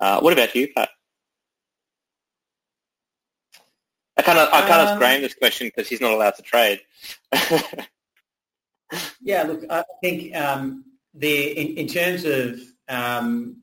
[0.00, 0.88] Uh, what about you, Pat?
[4.28, 4.52] I can't.
[4.52, 6.80] I of um, Graham this question because he's not allowed to trade.
[9.20, 13.62] yeah, look, I think um, the in, in terms of um,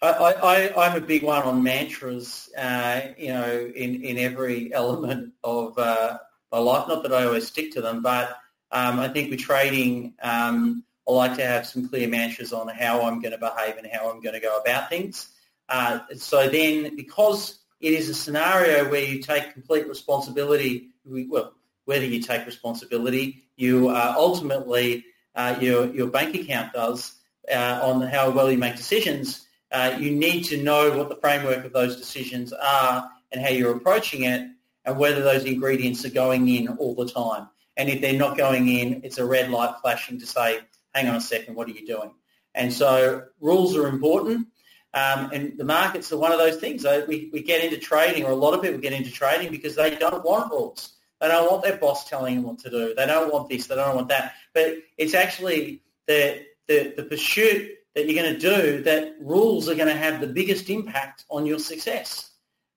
[0.00, 5.32] I, I, am a big one on mantras, uh, you know, in, in every element
[5.42, 6.18] of uh,
[6.52, 6.86] my life.
[6.88, 8.36] Not that I always stick to them, but
[8.70, 13.02] um, I think with trading, um, I like to have some clear mantras on how
[13.02, 15.30] I'm going to behave and how I'm going to go about things.
[15.68, 21.54] Uh, so then, because it is a scenario where you take complete responsibility, well,
[21.84, 25.04] whether you take responsibility, you uh, ultimately,
[25.34, 27.14] uh, your, your bank account does
[27.52, 31.64] uh, on how well you make decisions, uh, you need to know what the framework
[31.64, 34.48] of those decisions are and how you're approaching it
[34.84, 37.48] and whether those ingredients are going in all the time.
[37.76, 40.60] And if they're not going in, it's a red light flashing to say,
[40.94, 42.10] hang on a second, what are you doing?
[42.54, 44.48] And so rules are important.
[44.94, 46.84] Um, and the markets are one of those things.
[47.06, 49.96] We, we get into trading, or a lot of people get into trading because they
[49.96, 50.94] don't want rules.
[51.20, 52.94] They don't want their boss telling them what to do.
[52.94, 53.66] They don't want this.
[53.66, 54.34] They don't want that.
[54.54, 59.74] But it's actually the, the, the pursuit that you're going to do that rules are
[59.74, 62.30] going to have the biggest impact on your success.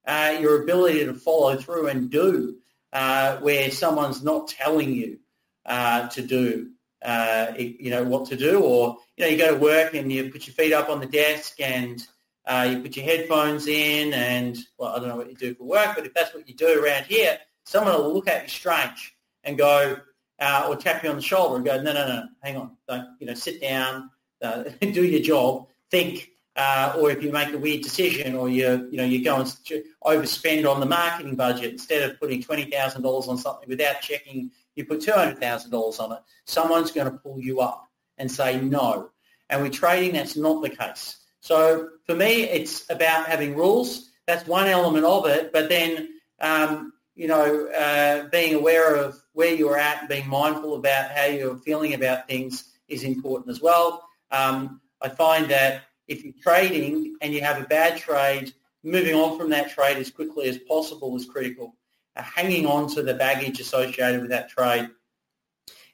[0.05, 2.57] Uh, your ability to follow through and do
[2.91, 5.19] uh, where someone's not telling you
[5.67, 6.71] uh, to do,
[7.03, 10.31] uh, you know, what to do, or you know, you go to work and you
[10.31, 12.05] put your feet up on the desk and
[12.47, 15.63] uh, you put your headphones in, and well, I don't know what you do for
[15.63, 19.15] work, but if that's what you do around here, someone will look at you strange
[19.43, 19.97] and go,
[20.39, 23.09] uh, or tap you on the shoulder and go, no, no, no, hang on, don't,
[23.19, 24.09] you know, sit down,
[24.41, 28.89] uh, do your job, think, uh, or if you make a weird decision or you,
[28.91, 29.55] you know, you go and
[30.03, 34.99] overspend on the marketing budget instead of putting $20,000 on something without checking, you put
[34.99, 39.10] $200,000 on it, someone's going to pull you up and say no.
[39.51, 41.17] And with trading, that's not the case.
[41.41, 44.11] So for me, it's about having rules.
[44.25, 45.51] That's one element of it.
[45.51, 50.75] But then, um, you know, uh, being aware of where you're at and being mindful
[50.75, 54.07] about how you're feeling about things is important as well.
[54.31, 59.37] Um, I find that if you're trading and you have a bad trade, moving on
[59.37, 61.75] from that trade as quickly as possible is critical.
[62.15, 64.89] Uh, hanging on to the baggage associated with that trade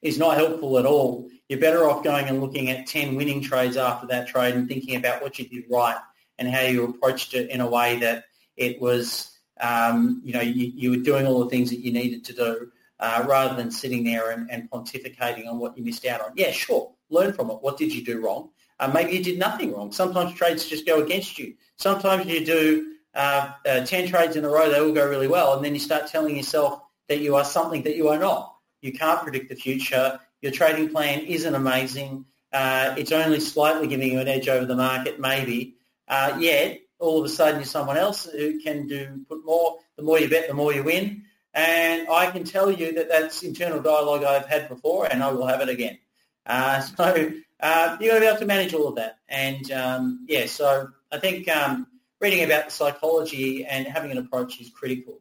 [0.01, 1.29] is not helpful at all.
[1.49, 4.95] You're better off going and looking at 10 winning trades after that trade and thinking
[4.95, 5.97] about what you did right
[6.37, 8.25] and how you approached it in a way that
[8.57, 12.23] it was, um, you know, you, you, were doing all the things that you needed
[12.25, 16.21] to do uh, rather than sitting there and, and pontificating on what you missed out
[16.21, 16.31] on.
[16.35, 17.61] Yeah, sure, learn from it.
[17.61, 18.49] What did you do wrong?
[18.79, 19.91] Uh, maybe you did nothing wrong.
[19.91, 21.55] Sometimes trades just go against you.
[21.77, 25.55] Sometimes you do uh, uh, 10 trades in a row, they all go really well,
[25.55, 28.56] and then you start telling yourself that you are something that you are not.
[28.81, 30.19] You can't predict the future.
[30.41, 32.25] Your trading plan isn't amazing.
[32.53, 35.75] Uh, it's only slightly giving you an edge over the market, maybe.
[36.07, 39.77] Uh, yet, all of a sudden, you're someone else who can do put more.
[39.97, 41.23] The more you bet, the more you win.
[41.53, 45.47] And I can tell you that that's internal dialogue I've had before, and I will
[45.47, 45.97] have it again.
[46.45, 49.17] Uh, so uh, you've got to be able to manage all of that.
[49.27, 51.87] And um, yeah, so I think um,
[52.21, 55.19] reading about the psychology and having an approach is critical,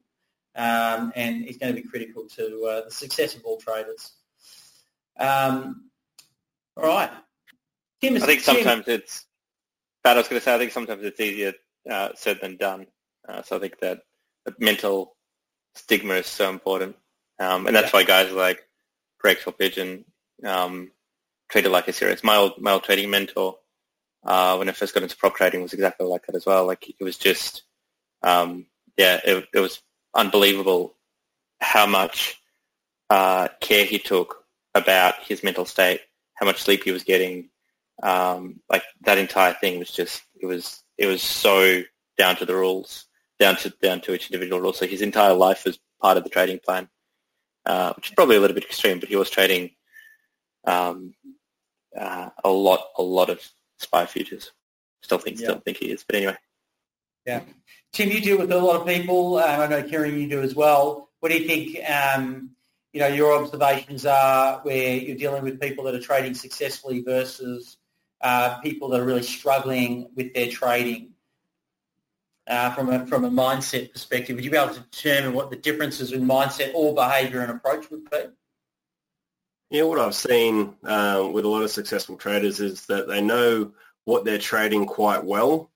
[0.57, 4.13] um, and is going to be critical to uh, the success of all traders.
[5.19, 5.91] Um,
[6.77, 7.11] all right,
[8.01, 9.25] Tim, I think sometimes Tim, it's.
[10.03, 11.55] But I was going to say, I think sometimes it's easier
[11.91, 12.87] uh, said than done.
[13.29, 14.03] Uh, so I think that
[14.59, 15.17] mental
[15.75, 16.97] stigma is so important,
[17.39, 18.01] um, and that's yeah.
[18.01, 18.67] why guys like
[19.19, 20.05] Greg Pigeon
[20.45, 20.93] um,
[21.49, 22.25] treated like a serious.
[22.25, 23.59] My old, my old trading mentor,
[24.25, 26.67] uh, when I first got into prop trading, was exactly like that as well.
[26.67, 27.63] Like it was just,
[28.23, 29.81] um, yeah, it, it, was
[30.17, 30.95] unbelievable
[31.61, 32.41] how much
[33.11, 34.45] uh, care he took
[34.75, 36.01] about his mental state,
[36.35, 37.49] how much sleep he was getting.
[38.03, 41.83] Um, like that entire thing was just, it was, it was so
[42.19, 43.07] down to the rules,
[43.39, 44.73] down to down to each individual rule.
[44.73, 46.89] So his entire life was part of the trading plan,
[47.64, 49.71] uh, which is probably a little bit extreme, but he was trading
[50.67, 51.14] um,
[51.99, 53.41] uh, a lot, a lot of
[53.79, 54.53] SPI futures.
[55.03, 55.47] Still think, yeah.
[55.47, 56.05] still think he is.
[56.05, 56.37] But anyway.
[57.25, 57.41] Yeah.
[57.97, 59.39] Tim, you deal with a lot of people.
[59.39, 61.09] Um, I know Kieran, you do as well.
[61.21, 61.79] What do you think?
[61.91, 62.51] Um,
[62.93, 67.79] you know, your observations are where you're dealing with people that are trading successfully versus
[68.21, 71.13] uh, people that are really struggling with their trading.
[72.47, 75.57] Uh, from a from a mindset perspective, would you be able to determine what the
[75.57, 78.19] differences in mindset or behaviour and approach would be?
[79.71, 83.73] Yeah, what I've seen uh, with a lot of successful traders is that they know
[84.05, 85.71] what they're trading quite well.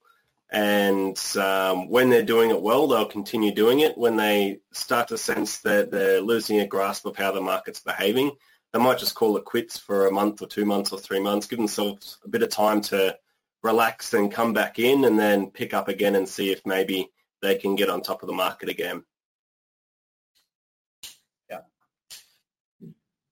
[0.52, 3.96] And um, when they're doing it well, they'll continue doing it.
[3.96, 8.32] When they start to sense that they're losing a grasp of how the market's behaving,
[8.72, 11.46] they might just call it quits for a month or two months or three months,
[11.46, 13.16] give themselves a bit of time to
[13.62, 17.10] relax and come back in and then pick up again and see if maybe
[17.42, 19.04] they can get on top of the market again.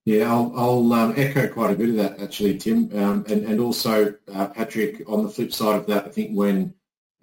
[0.09, 3.61] Yeah, I'll, I'll um, echo quite a bit of that actually, Tim, um, and, and
[3.61, 5.03] also uh, Patrick.
[5.07, 6.73] On the flip side of that, I think when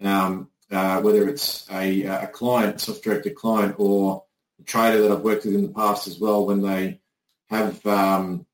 [0.02, 4.24] um, uh, whether it's a, a client, self-directed client, or
[4.60, 7.02] a trader that I've worked with in the past as well, when they
[7.50, 8.46] have um,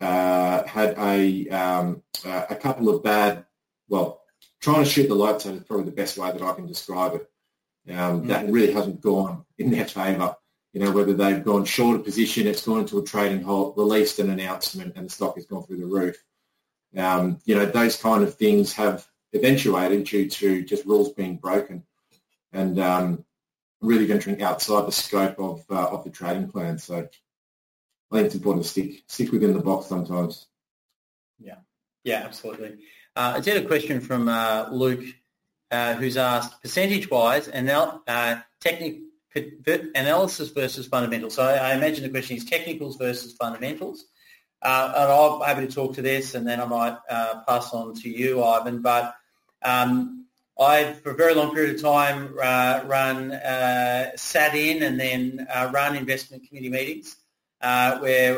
[0.00, 3.44] uh, had a um, a couple of bad,
[3.88, 4.22] well,
[4.60, 7.14] trying to shoot the lights out is probably the best way that I can describe
[7.14, 7.30] it.
[7.92, 8.28] Um, mm.
[8.28, 10.36] That really hasn't gone in their favour
[10.72, 14.18] you know, whether they've gone short a position, it's gone into a trading halt, released
[14.18, 16.16] an announcement, and the stock has gone through the roof.
[16.96, 21.84] Um, you know, those kind of things have eventuated due to just rules being broken
[22.52, 23.24] and um,
[23.80, 26.78] really venturing outside the scope of uh, of the trading plan.
[26.78, 27.08] So
[28.10, 30.46] I think it's important to stick stick within the box sometimes.
[31.38, 31.56] Yeah,
[32.04, 32.78] yeah, absolutely.
[33.16, 35.04] Uh, I did a question from uh, Luke
[35.70, 39.06] uh, who's asked percentage-wise and uh, technical
[39.94, 41.34] analysis versus fundamentals.
[41.34, 44.06] So I, I, imagine the question is technicals versus fundamentals.
[44.62, 47.94] Uh, and I'll happy to talk to this, and then I might uh, pass on
[47.94, 48.82] to you, Ivan.
[48.82, 49.14] But
[49.62, 50.26] um,
[50.58, 55.46] I, for a very long period of time, uh, run uh, sat in and then
[55.50, 57.16] uh, run investment committee meetings
[57.62, 58.34] uh, where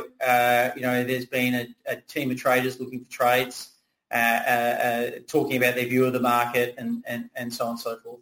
[0.77, 3.71] you know there's been a, a, team of traders looking for trades,
[4.11, 8.21] talking about their view of the market, and, and, and so on and so forth.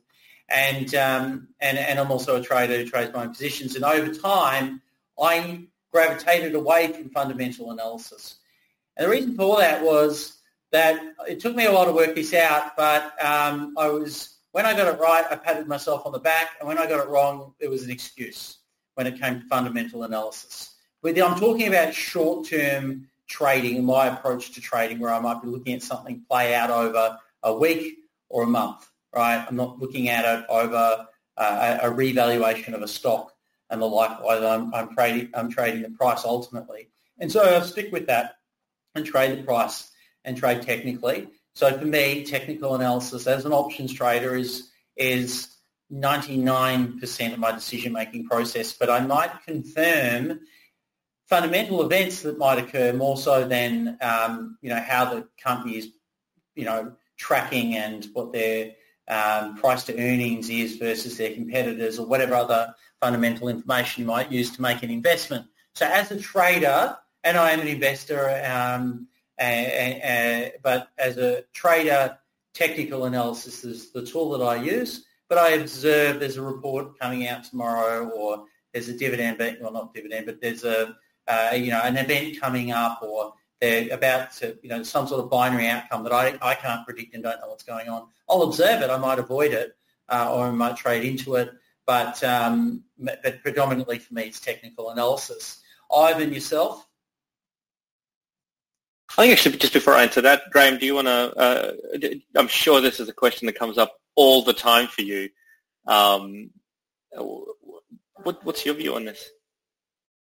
[0.48, 3.76] And, um, and and I'm also a trader who trades my own positions.
[3.76, 4.82] And over time,
[5.20, 8.36] I gravitated away from fundamental analysis.
[8.96, 10.39] And the reason for that was
[10.72, 14.66] that it took me a while to work this out, but um, I was when
[14.66, 17.08] I got it right, I patted myself on the back, and when I got it
[17.08, 18.58] wrong, it was an excuse
[18.94, 20.74] when it came to fundamental analysis.
[21.02, 25.74] But I'm talking about short-term trading my approach to trading, where I might be looking
[25.74, 27.98] at something play out over a week
[28.28, 29.44] or a month, right?
[29.46, 31.06] I'm not looking at it over
[31.36, 33.32] uh, a revaluation of a stock
[33.70, 34.42] and the likewise.
[34.42, 38.38] I'm, I'm trading I'm trading the price ultimately, and so I stick with that
[38.96, 39.90] and trade the price
[40.24, 41.28] and trade technically.
[41.54, 45.56] So for me, technical analysis as an options trader is is
[45.92, 50.40] 99% of my decision making process, but I might confirm
[51.28, 55.88] fundamental events that might occur more so than um, you know how the company is
[56.54, 58.72] you know tracking and what their
[59.08, 64.30] um, price to earnings is versus their competitors or whatever other fundamental information you might
[64.30, 65.46] use to make an investment.
[65.74, 69.08] So as a trader, and I am an investor, um,
[69.40, 72.18] but as a trader,
[72.54, 75.04] technical analysis is the tool that I use.
[75.28, 79.94] But I observe there's a report coming out tomorrow, or there's a dividend, well, not
[79.94, 80.96] dividend, but there's a
[81.28, 85.22] uh, you know an event coming up, or they're about to, you know, some sort
[85.22, 88.08] of binary outcome that I, I can't predict and don't know what's going on.
[88.28, 88.90] I'll observe it.
[88.90, 89.76] I might avoid it,
[90.08, 91.50] uh, or I might trade into it.
[91.86, 95.60] But um, but predominantly for me, it's technical analysis.
[95.94, 96.86] Ivan, yourself?
[99.18, 101.36] I think actually just before I answer that, Graham, do you want to?
[101.36, 101.72] Uh,
[102.36, 105.28] I'm sure this is a question that comes up all the time for you.
[105.86, 106.50] Um,
[108.22, 109.30] what, what's your view on this?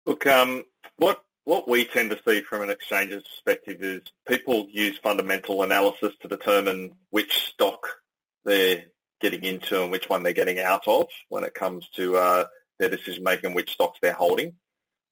[0.06, 0.64] Look, um,
[0.96, 6.14] what what we tend to see from an exchange's perspective is people use fundamental analysis
[6.22, 7.88] to determine which stock
[8.44, 8.84] they're
[9.22, 12.46] getting into and which one they're getting out of when it comes to uh,
[12.80, 14.54] their decision making, which stocks they're holding.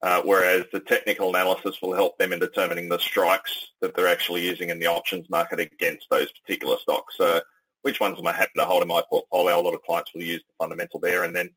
[0.01, 4.45] Uh, whereas the technical analysis will help them in determining the strikes that they're actually
[4.45, 7.15] using in the options market against those particular stocks.
[7.17, 7.41] So
[7.81, 9.59] which ones am I happy to hold in my portfolio?
[9.59, 11.23] A lot of clients will use the fundamental there.
[11.23, 11.49] And then,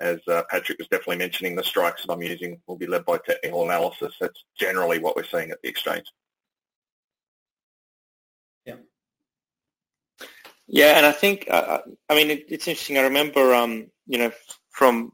[0.00, 3.18] as uh, Patrick was definitely mentioning, the strikes that I'm using will be led by
[3.18, 4.14] technical analysis.
[4.20, 6.06] That's generally what we're seeing at the exchange.
[8.66, 8.76] Yeah.
[10.66, 12.98] Yeah, and I think, uh, uh I mean, it, it's interesting.
[12.98, 14.32] I remember, um, you know,
[14.70, 15.12] from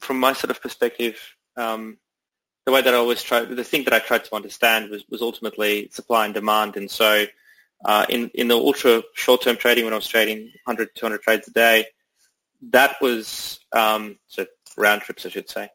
[0.00, 1.18] from my sort of perspective,
[1.56, 1.96] um,
[2.66, 5.20] the way that I always tried, the thing that I tried to understand was, was
[5.20, 6.76] ultimately supply and demand.
[6.76, 7.26] And so
[7.84, 11.50] uh, in, in the ultra short-term trading, when I was trading 100, 200 trades a
[11.52, 11.86] day,
[12.70, 14.46] that was, um, so
[14.78, 15.68] round trips, I should say,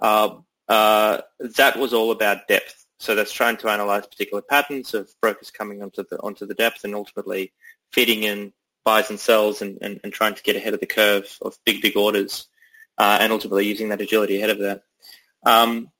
[0.00, 0.36] uh,
[0.68, 2.84] uh, that was all about depth.
[2.98, 6.84] So that's trying to analyze particular patterns of brokers coming onto the, onto the depth
[6.84, 7.52] and ultimately
[7.92, 8.52] feeding in
[8.84, 11.80] buys and sells and, and, and trying to get ahead of the curve of big,
[11.80, 12.48] big orders
[12.98, 14.82] uh, and ultimately using that agility ahead of that.
[15.44, 15.90] Um,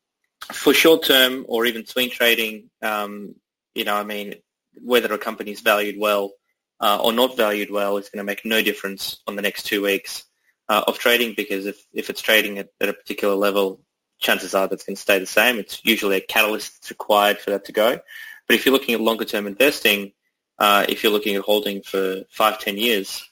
[0.52, 3.34] for short-term or even swing trading, um,
[3.74, 4.34] you know, I mean,
[4.82, 6.32] whether a company is valued well
[6.80, 9.82] uh, or not valued well is going to make no difference on the next two
[9.82, 10.24] weeks
[10.68, 13.80] uh, of trading because if, if it's trading at, at, a particular level,
[14.18, 15.58] chances are that's going to stay the same.
[15.58, 17.98] It's usually a catalyst that's required for that to go.
[18.46, 20.12] But if you're looking at longer-term investing,
[20.58, 23.28] uh, if you're looking at holding for five, ten years,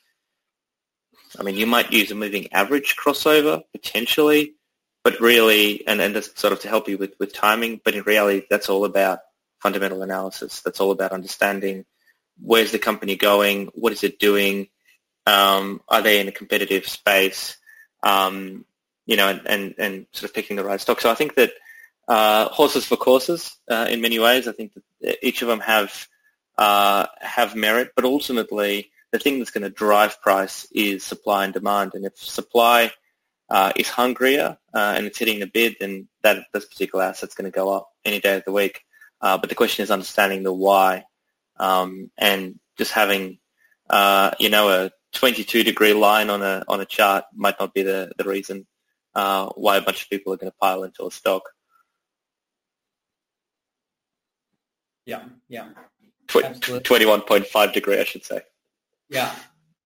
[1.39, 4.55] I mean, you might use a moving average crossover potentially,
[5.05, 8.03] but really, and, and that's sort of to help you with, with timing, but in
[8.05, 9.21] reality, that's all about
[9.61, 10.61] fundamental analysis.
[10.61, 11.85] That's all about understanding
[12.41, 14.69] where's the company going, what is it doing,
[15.27, 17.57] um, are they in a competitive space,
[18.03, 18.65] um,
[19.07, 21.01] you know, and, and, and, sort of picking the right stock.
[21.01, 21.53] So I think that
[22.09, 24.49] uh, horses for courses uh, in many ways.
[24.49, 26.09] I think that each of them have
[26.59, 31.55] uh, have merit, but ultimately the thing that's going to drive price is supply and
[31.55, 31.95] demand.
[31.95, 32.93] And if supply
[33.53, 37.51] uh, is hungrier uh, and it's hitting the bid, then that this particular asset's going
[37.51, 38.81] to go up any day of the week.
[39.21, 41.05] Uh, but the question is understanding the why
[41.59, 43.39] um, and just having
[43.91, 47.83] uh, you know a 22 degree line on a on a chart might not be
[47.83, 48.67] the the reason
[49.15, 51.43] uh, why a bunch of people are going to pile into a stock.
[55.05, 55.69] Yeah, yeah.
[56.29, 58.41] Tw- 21.5 degree, I should say.
[59.11, 59.35] Yeah,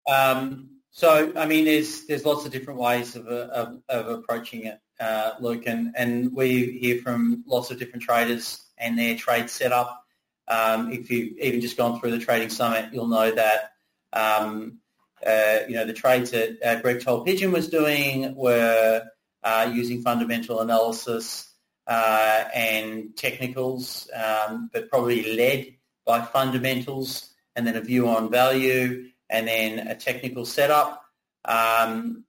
[0.06, 4.80] Um, so, I mean, there's there's lots of different ways of, of, of approaching it,
[4.98, 10.06] uh, Luke, and, and we hear from lots of different traders and their trade setup.
[10.48, 13.72] Um, if you've even just gone through the trading summit, you'll know that
[14.14, 14.78] um,
[15.26, 19.02] uh, you know the trades that uh, Greg Toll Pigeon was doing were
[19.44, 21.52] uh, using fundamental analysis
[21.86, 25.74] uh, and technicals, um, but probably led
[26.06, 31.02] by fundamentals and then a view on value and then a technical setup.
[31.44, 32.24] Um,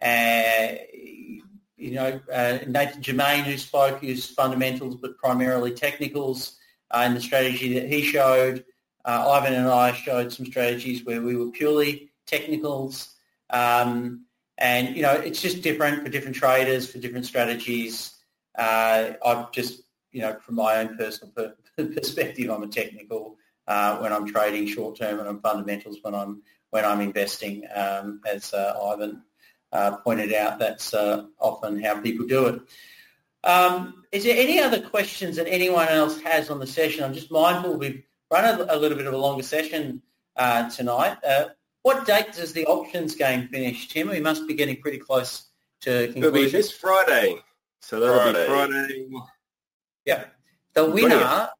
[0.00, 0.68] uh,
[1.76, 6.56] you know, uh, Nathan Germain who spoke used fundamentals but primarily technicals
[6.90, 8.64] uh, in the strategy that he showed.
[9.04, 13.14] Uh, Ivan and I showed some strategies where we were purely technicals.
[13.50, 14.24] Um,
[14.58, 18.12] and, you know, it's just different for different traders, for different strategies.
[18.56, 21.54] Uh, I've just, you know, from my own personal per-
[21.94, 23.36] perspective, I'm a technical
[23.68, 27.64] uh, when I'm trading short term and I'm fundamentals when I'm when I'm investing.
[27.72, 29.22] Um, as uh, Ivan
[29.72, 32.60] uh, pointed out, that's uh, often how people do it.
[33.44, 37.04] Um, is there any other questions that anyone else has on the session?
[37.04, 40.02] I'm just mindful we've run a, a little bit of a longer session
[40.36, 41.18] uh, tonight.
[41.24, 41.44] Uh,
[41.82, 44.08] what date does the options game finish, Tim?
[44.08, 45.44] We must be getting pretty close
[45.82, 46.24] to conclusion.
[46.24, 47.36] It'll be this Friday.
[47.80, 48.42] So that'll Friday.
[48.42, 49.08] be Friday.
[50.04, 50.24] Yeah.
[50.74, 51.50] The winner 20th.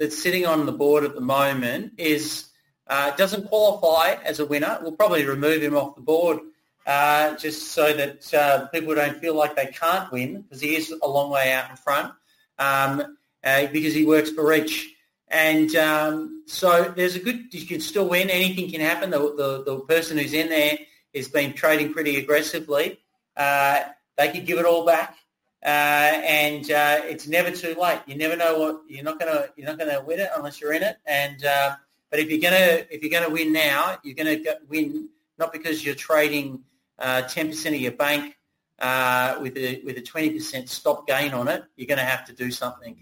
[0.00, 2.48] That's sitting on the board at the moment is
[2.86, 4.78] uh, doesn't qualify as a winner.
[4.82, 6.40] We'll probably remove him off the board
[6.86, 10.92] uh, just so that uh, people don't feel like they can't win because he is
[11.02, 12.12] a long way out in front
[12.58, 14.92] um, uh, because he works for Reach.
[15.28, 18.30] And um, so there's a good, you can still win.
[18.30, 19.10] Anything can happen.
[19.10, 20.78] The, the, the person who's in there
[21.14, 22.98] has been trading pretty aggressively.
[23.36, 23.82] Uh,
[24.16, 25.16] they could give it all back.
[25.64, 28.00] Uh, and uh, it's never too late.
[28.06, 30.82] You never know what you're not gonna you're not gonna win it unless you're in
[30.82, 30.96] it.
[31.06, 31.76] And uh,
[32.10, 35.08] but if you're gonna if you're gonna win now, you're gonna get, win
[35.38, 36.62] not because you're trading
[36.98, 38.38] uh, ten percent of your bank
[38.78, 41.62] uh, with a with a twenty percent stop gain on it.
[41.76, 42.96] You're gonna have to do something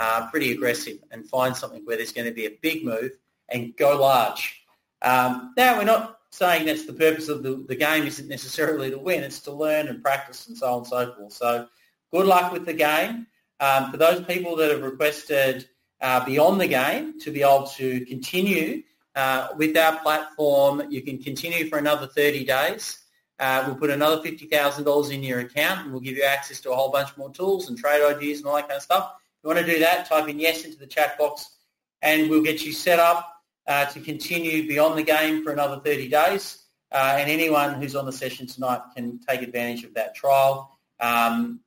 [0.00, 3.12] uh, pretty aggressive and find something where there's going to be a big move
[3.50, 4.64] and go large.
[5.02, 8.98] Um, now we're not saying that's the purpose of the, the game isn't necessarily to
[8.98, 11.32] win, it's to learn and practice and so on and so forth.
[11.32, 11.66] So
[12.12, 13.26] good luck with the game.
[13.60, 15.68] Um, for those people that have requested
[16.00, 18.82] uh, beyond the game to be able to continue
[19.14, 22.98] uh, with our platform, you can continue for another 30 days.
[23.38, 26.74] Uh, we'll put another $50,000 in your account and we'll give you access to a
[26.74, 29.14] whole bunch more tools and trade ideas and all that kind of stuff.
[29.16, 31.56] If you want to do that, type in yes into the chat box
[32.02, 33.34] and we'll get you set up
[33.66, 36.64] uh, to continue beyond the game for another 30 days.
[36.92, 40.78] Uh, and anyone who's on the session tonight can take advantage of that trial.
[40.98, 41.60] Um,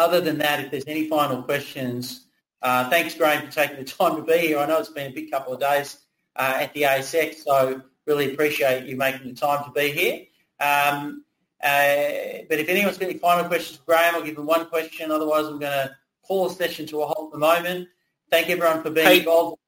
[0.00, 2.26] other than that, if there's any final questions,
[2.62, 4.58] uh, thanks, Graham, for taking the time to be here.
[4.58, 5.98] I know it's been a big couple of days
[6.36, 10.20] uh, at the ASX, so really appreciate you making the time to be here.
[10.60, 11.24] Um,
[11.62, 15.10] uh, but if anyone's got any final questions for Graham, I'll give them one question.
[15.10, 15.94] Otherwise, I'm going to
[16.26, 17.88] call the session to a halt at the moment.
[18.30, 19.18] Thank everyone for being Hey.
[19.20, 19.58] involved.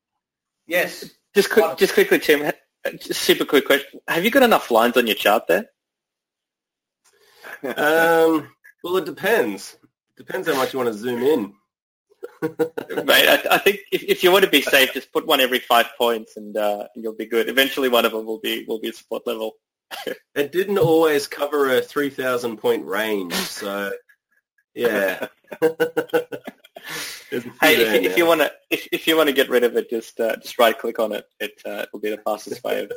[0.66, 1.10] Yes.
[1.34, 2.50] Just quick, just quickly, Tim.
[2.98, 4.00] Just super quick question.
[4.08, 5.66] Have you got enough lines on your chart there?
[7.64, 8.48] Um,
[8.82, 9.76] well, it depends.
[10.16, 11.54] Depends how much you want to zoom in.
[12.42, 15.58] Mate, I, I think if, if you want to be safe, just put one every
[15.58, 17.48] five points, and uh, you'll be good.
[17.48, 19.52] Eventually, one of them will be will be a support level.
[20.34, 23.92] It didn't always cover a 3,000 point range, so
[24.74, 25.26] yeah.
[25.60, 29.50] There's a few Hey, if, if you want to if, if you want to get
[29.50, 31.26] rid of it, just uh, just right click on it.
[31.40, 32.92] It uh, will be the fastest way of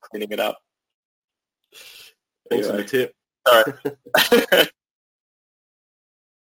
[0.00, 0.58] cleaning it up.
[2.50, 3.14] Thanks for the tip.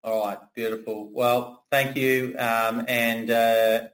[0.03, 1.11] All right, beautiful.
[1.13, 3.89] Well, thank you, um, and uh,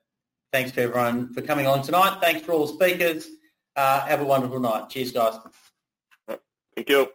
[0.53, 2.19] thanks to everyone for coming on tonight.
[2.21, 3.27] Thanks to all the speakers.
[3.75, 4.89] Uh, have a wonderful night.
[4.89, 5.35] Cheers, guys.
[6.77, 7.09] Thank you.